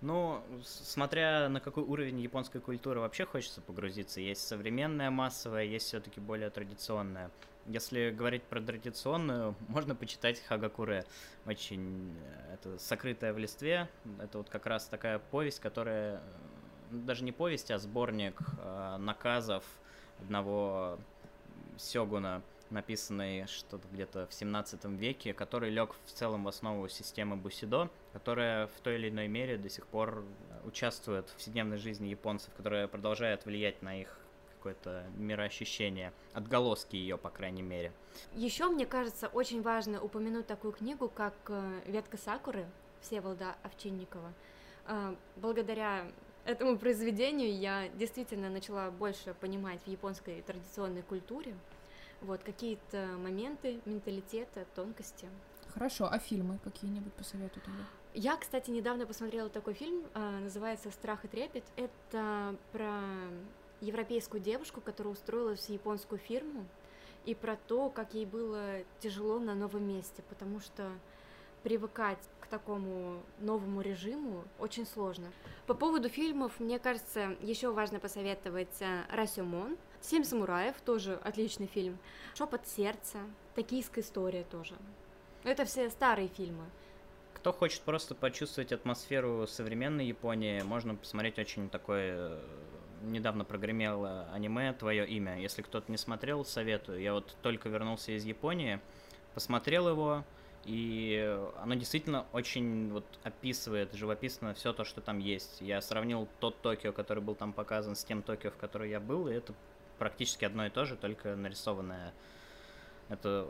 Ну, 0.03 0.43
смотря 0.63 1.49
на 1.49 1.59
какой 1.61 1.83
уровень 1.83 2.21
японской 2.21 2.61
культуры 2.61 3.01
вообще 3.01 3.25
хочется 3.25 3.63
погрузиться, 3.63 4.21
есть 4.21 4.47
современная 4.47 5.11
массовая, 5.11 5.65
есть 5.65 5.87
все-таки 5.87 6.21
более 6.21 6.51
традиционная. 6.51 7.31
Если 7.67 8.11
говорить 8.11 8.43
про 8.43 8.61
традиционную, 8.61 9.55
можно 9.69 9.95
почитать 9.95 10.41
Хагакуре. 10.41 11.05
Очень 11.47 12.15
э, 12.19 12.55
это 12.55 12.79
сокрытая 12.79 13.33
в 13.33 13.39
листве. 13.39 13.89
Это 14.21 14.39
вот 14.39 14.49
как 14.49 14.67
раз 14.67 14.87
такая 14.87 15.19
повесть, 15.19 15.61
которая 15.61 16.17
э, 16.17 16.21
даже 16.91 17.25
не 17.25 17.33
повесть, 17.33 17.71
а 17.71 17.79
сборник 17.79 18.39
э, 18.63 18.97
наказов 18.99 19.65
одного 20.21 20.99
сёгуна, 21.77 22.43
написанный 22.71 23.47
что-то 23.47 23.87
где-то 23.93 24.27
в 24.27 24.35
17 24.35 24.85
веке, 24.87 25.33
который 25.33 25.71
лег 25.71 25.95
в 26.05 26.13
целом 26.13 26.45
в 26.45 26.49
основу 26.49 26.89
системы 26.89 27.37
Бусидо, 27.37 27.91
которая 28.13 28.67
в 28.67 28.81
той 28.83 28.97
или 28.97 29.09
иной 29.11 29.29
мере 29.29 29.57
до 29.57 29.69
сих 29.69 29.87
пор 29.87 30.25
э, 30.51 30.67
участвует 30.67 31.29
в 31.29 31.35
повседневной 31.35 31.79
жизни 31.79 32.09
японцев, 32.09 32.53
которая 32.57 32.89
продолжает 32.89 33.45
влиять 33.45 33.83
на 33.83 34.01
их 34.01 34.19
какое-то 34.57 35.05
мироощущение, 35.17 36.13
отголоски 36.33 36.97
ее, 36.97 37.17
по 37.17 37.31
крайней 37.31 37.63
мере. 37.63 37.93
Еще, 38.33 38.67
мне 38.69 38.85
кажется, 38.85 39.29
очень 39.29 39.63
важно 39.63 40.03
упомянуть 40.03 40.47
такую 40.47 40.73
книгу, 40.73 41.09
как 41.09 41.35
э, 41.49 41.81
«Ветка 41.87 42.17
Сакуры» 42.17 42.67
Всеволода 43.01 43.55
Овчинникова. 43.63 44.33
Э, 44.87 45.15
Благодаря 45.37 46.07
этому 46.45 46.79
произведению 46.79 47.57
я 47.57 47.89
действительно 47.89 48.49
начала 48.49 48.91
больше 48.91 49.35
понимать 49.35 49.81
в 49.85 49.89
японской 49.89 50.43
традиционной 50.43 51.03
культуре 51.03 51.55
вот 52.21 52.43
какие-то 52.43 53.07
моменты 53.19 53.81
менталитета, 53.85 54.67
тонкости. 54.75 55.29
Хорошо, 55.73 56.09
а 56.11 56.19
фильмы 56.19 56.59
какие-нибудь 56.65 57.13
посоветуй 57.13 57.63
тогда? 57.63 57.83
Я, 58.15 58.37
кстати, 58.37 58.71
недавно 58.71 59.07
посмотрела 59.07 59.51
такой 59.51 59.75
фильм, 59.75 60.05
э, 60.15 60.39
называется 60.41 60.91
«Страх 60.91 61.25
и 61.27 61.29
трепет». 61.29 61.65
Это 61.77 62.57
про 62.73 63.03
европейскую 63.83 64.41
девушку, 64.41 64.81
которая 64.81 65.13
устроилась 65.13 65.67
в 65.67 65.69
японскую 65.69 66.19
фирму, 66.19 66.65
и 67.27 67.35
про 67.35 67.57
то, 67.57 67.91
как 67.91 68.15
ей 68.15 68.25
было 68.25 68.79
тяжело 69.01 69.39
на 69.39 69.55
новом 69.55 69.87
месте, 69.87 70.23
потому 70.31 70.61
что 70.61 70.91
привыкать 71.63 72.21
к 72.41 72.47
такому 72.47 73.21
новому 73.41 73.81
режиму 73.81 74.45
очень 74.59 74.87
сложно. 74.87 75.27
По 75.67 75.75
поводу 75.75 76.09
фильмов, 76.09 76.61
мне 76.61 76.79
кажется, 76.79 77.37
еще 77.43 77.73
важно 77.73 77.99
посоветовать 77.99 78.81
э, 78.81 79.03
Расюмон, 79.11 79.77
«Семь 80.01 80.25
самураев», 80.25 80.75
тоже 80.85 81.19
отличный 81.25 81.67
фильм, 81.67 81.99
«Шепот 82.35 82.67
сердца», 82.67 83.19
«Токийская 83.55 84.03
история» 84.05 84.45
тоже. 84.45 84.75
Это 85.45 85.65
все 85.65 85.91
старые 85.91 86.29
фильмы. 86.29 86.65
Кто 87.35 87.53
хочет 87.53 87.83
просто 87.83 88.15
почувствовать 88.15 88.73
атмосферу 88.73 89.47
современной 89.47 90.07
Японии, 90.07 90.63
можно 90.63 90.95
посмотреть 90.95 91.39
очень 91.39 91.69
такое... 91.69 92.17
э, 92.17 92.41
Недавно 93.03 93.45
прогремело 93.45 94.27
аниме 94.33 94.73
«Твое 94.73 95.07
имя». 95.07 95.39
Если 95.39 95.63
кто-то 95.63 95.93
не 95.93 95.99
смотрел, 95.99 96.45
советую. 96.45 97.01
Я 97.01 97.13
вот 97.13 97.37
только 97.43 97.69
вернулся 97.69 98.13
из 98.13 98.25
Японии, 98.25 98.81
посмотрел 99.35 99.89
его, 99.89 100.25
и 100.65 101.39
оно 101.63 101.75
действительно 101.75 102.27
очень 102.33 102.91
вот 102.91 103.05
описывает 103.23 103.93
живописно 103.93 104.55
все 104.55 104.73
то, 104.73 104.85
что 104.85 105.01
там 105.01 105.19
есть. 105.19 105.61
Я 105.61 105.81
сравнил 105.83 106.27
тот 106.41 106.61
Токио, 106.63 106.93
который 106.93 107.23
был 107.23 107.37
там 107.37 107.53
показан, 107.53 107.95
с 107.95 108.03
тем 108.03 108.23
Токио, 108.23 108.51
в 108.51 108.57
который 108.57 108.91
я 108.91 108.99
был, 108.99 109.29
и 109.29 109.35
это 109.35 109.55
практически 109.99 110.45
одно 110.45 110.67
и 110.67 110.71
то 110.71 110.85
же, 110.85 110.97
только 110.97 111.37
нарисованное. 111.37 112.13
Это 113.09 113.47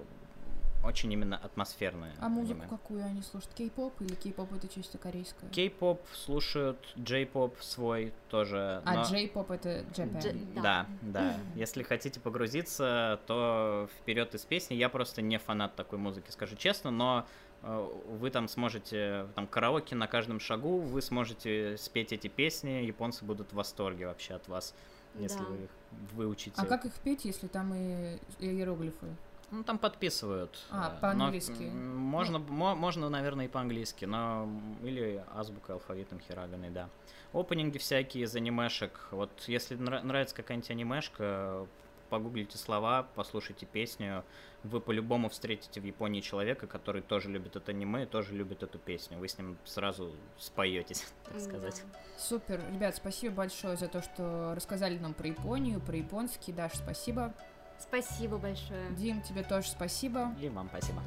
очень 0.84 1.12
именно 1.12 1.36
атмосферное. 1.36 2.14
А 2.20 2.28
музыку 2.28 2.60
аниме. 2.60 2.68
какую 2.68 3.04
они 3.04 3.22
слушают? 3.22 3.52
Кей-поп 3.54 4.00
или 4.02 4.14
кей-поп 4.14 4.52
это 4.52 4.68
чисто 4.68 4.98
корейская? 4.98 5.48
Кей-поп 5.50 6.00
слушают, 6.14 6.78
джей-поп 6.98 7.60
свой 7.60 8.12
тоже. 8.28 8.82
А 8.84 8.94
но- 8.94 9.02
джей-поп 9.02 9.50
это 9.50 9.80
Japan. 9.96 10.20
Дж- 10.20 10.62
Да, 10.62 10.86
да. 11.02 11.36
Если 11.56 11.82
хотите 11.82 12.20
погрузиться, 12.20 13.18
то 13.26 13.88
вперед 13.98 14.34
из 14.34 14.44
песни. 14.44 14.74
Я 14.74 14.88
просто 14.88 15.22
не 15.22 15.38
фанат 15.38 15.74
такой 15.74 15.98
музыки, 15.98 16.30
скажу 16.30 16.54
честно, 16.56 16.90
но 16.90 17.26
э, 17.62 17.88
вы 18.20 18.30
там 18.30 18.46
сможете, 18.46 19.26
там 19.34 19.46
караоке 19.48 19.96
на 19.96 20.06
каждом 20.06 20.38
шагу, 20.38 20.78
вы 20.78 21.02
сможете 21.02 21.76
спеть 21.78 22.12
эти 22.12 22.28
песни, 22.28 22.84
японцы 22.84 23.24
будут 23.24 23.50
в 23.50 23.54
восторге 23.54 24.06
вообще 24.06 24.34
от 24.34 24.46
вас, 24.46 24.74
если 25.18 25.38
Да. 25.38 25.44
вы 25.44 25.56
их 25.64 25.70
выучите. 26.14 26.52
А 26.56 26.64
как 26.66 26.84
их 26.84 26.92
петь, 26.94 27.24
если 27.24 27.46
там 27.46 27.74
и 27.74 28.18
и 28.38 28.46
иероглифы? 28.48 29.06
Ну, 29.52 29.62
там 29.62 29.78
подписывают. 29.78 30.58
А, 30.70 30.96
э, 30.96 31.00
по-английски. 31.00 31.52
но, 31.52 31.68
м, 31.68 31.96
можно, 31.96 32.38
мо- 32.40 32.74
можно, 32.74 33.08
наверное, 33.08 33.44
и 33.44 33.48
по-английски, 33.48 34.04
но 34.04 34.48
или 34.82 35.24
азбукой, 35.34 35.76
алфавитом, 35.76 36.18
хираганой, 36.20 36.70
да. 36.70 36.88
Опенинги 37.32 37.78
всякие 37.78 38.24
из 38.24 38.34
анимешек. 38.34 39.06
Вот 39.12 39.30
если 39.46 39.76
нра- 39.76 40.02
нравится 40.02 40.34
какая-нибудь 40.34 40.70
анимешка, 40.70 41.66
погуглите 42.06 42.58
слова, 42.58 43.06
послушайте 43.14 43.66
песню. 43.66 44.24
Вы 44.62 44.80
по-любому 44.80 45.28
встретите 45.28 45.80
в 45.80 45.84
Японии 45.84 46.20
человека, 46.20 46.66
который 46.66 47.02
тоже 47.02 47.30
любит 47.30 47.56
это 47.56 47.72
аниме 47.72 48.02
и 48.02 48.06
тоже 48.06 48.34
любит 48.34 48.62
эту 48.62 48.78
песню. 48.78 49.18
Вы 49.18 49.28
с 49.28 49.38
ним 49.38 49.56
сразу 49.64 50.12
споетесь, 50.38 51.04
так 51.24 51.40
сказать. 51.40 51.82
Да. 51.92 51.98
Супер, 52.18 52.60
ребят, 52.72 52.96
спасибо 52.96 53.36
большое 53.36 53.76
за 53.76 53.88
то, 53.88 54.02
что 54.02 54.54
рассказали 54.54 54.98
нам 54.98 55.14
про 55.14 55.28
Японию, 55.28 55.80
про 55.80 55.96
японский. 55.96 56.52
Даш, 56.52 56.72
спасибо. 56.74 57.34
Спасибо 57.78 58.38
большое. 58.38 58.90
Дим, 58.92 59.20
тебе 59.22 59.42
тоже 59.42 59.68
спасибо. 59.68 60.34
И 60.40 60.48
вам 60.48 60.68
спасибо. 60.68 61.02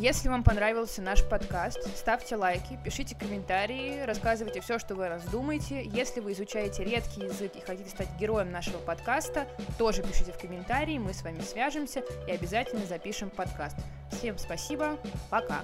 Если 0.00 0.30
вам 0.30 0.42
понравился 0.42 1.02
наш 1.02 1.22
подкаст, 1.22 1.78
ставьте 1.94 2.34
лайки, 2.34 2.78
пишите 2.82 3.14
комментарии, 3.14 4.00
рассказывайте 4.00 4.62
все, 4.62 4.78
что 4.78 4.94
вы 4.94 5.08
раздумаете. 5.08 5.84
Если 5.84 6.20
вы 6.20 6.32
изучаете 6.32 6.84
редкий 6.84 7.24
язык 7.24 7.54
и 7.54 7.60
хотите 7.60 7.90
стать 7.90 8.08
героем 8.18 8.50
нашего 8.50 8.78
подкаста, 8.78 9.46
тоже 9.76 10.02
пишите 10.02 10.32
в 10.32 10.38
комментарии, 10.38 10.96
мы 10.96 11.12
с 11.12 11.22
вами 11.22 11.42
свяжемся 11.42 12.02
и 12.26 12.30
обязательно 12.30 12.86
запишем 12.86 13.28
подкаст. 13.28 13.76
Всем 14.10 14.38
спасибо, 14.38 14.96
пока! 15.28 15.60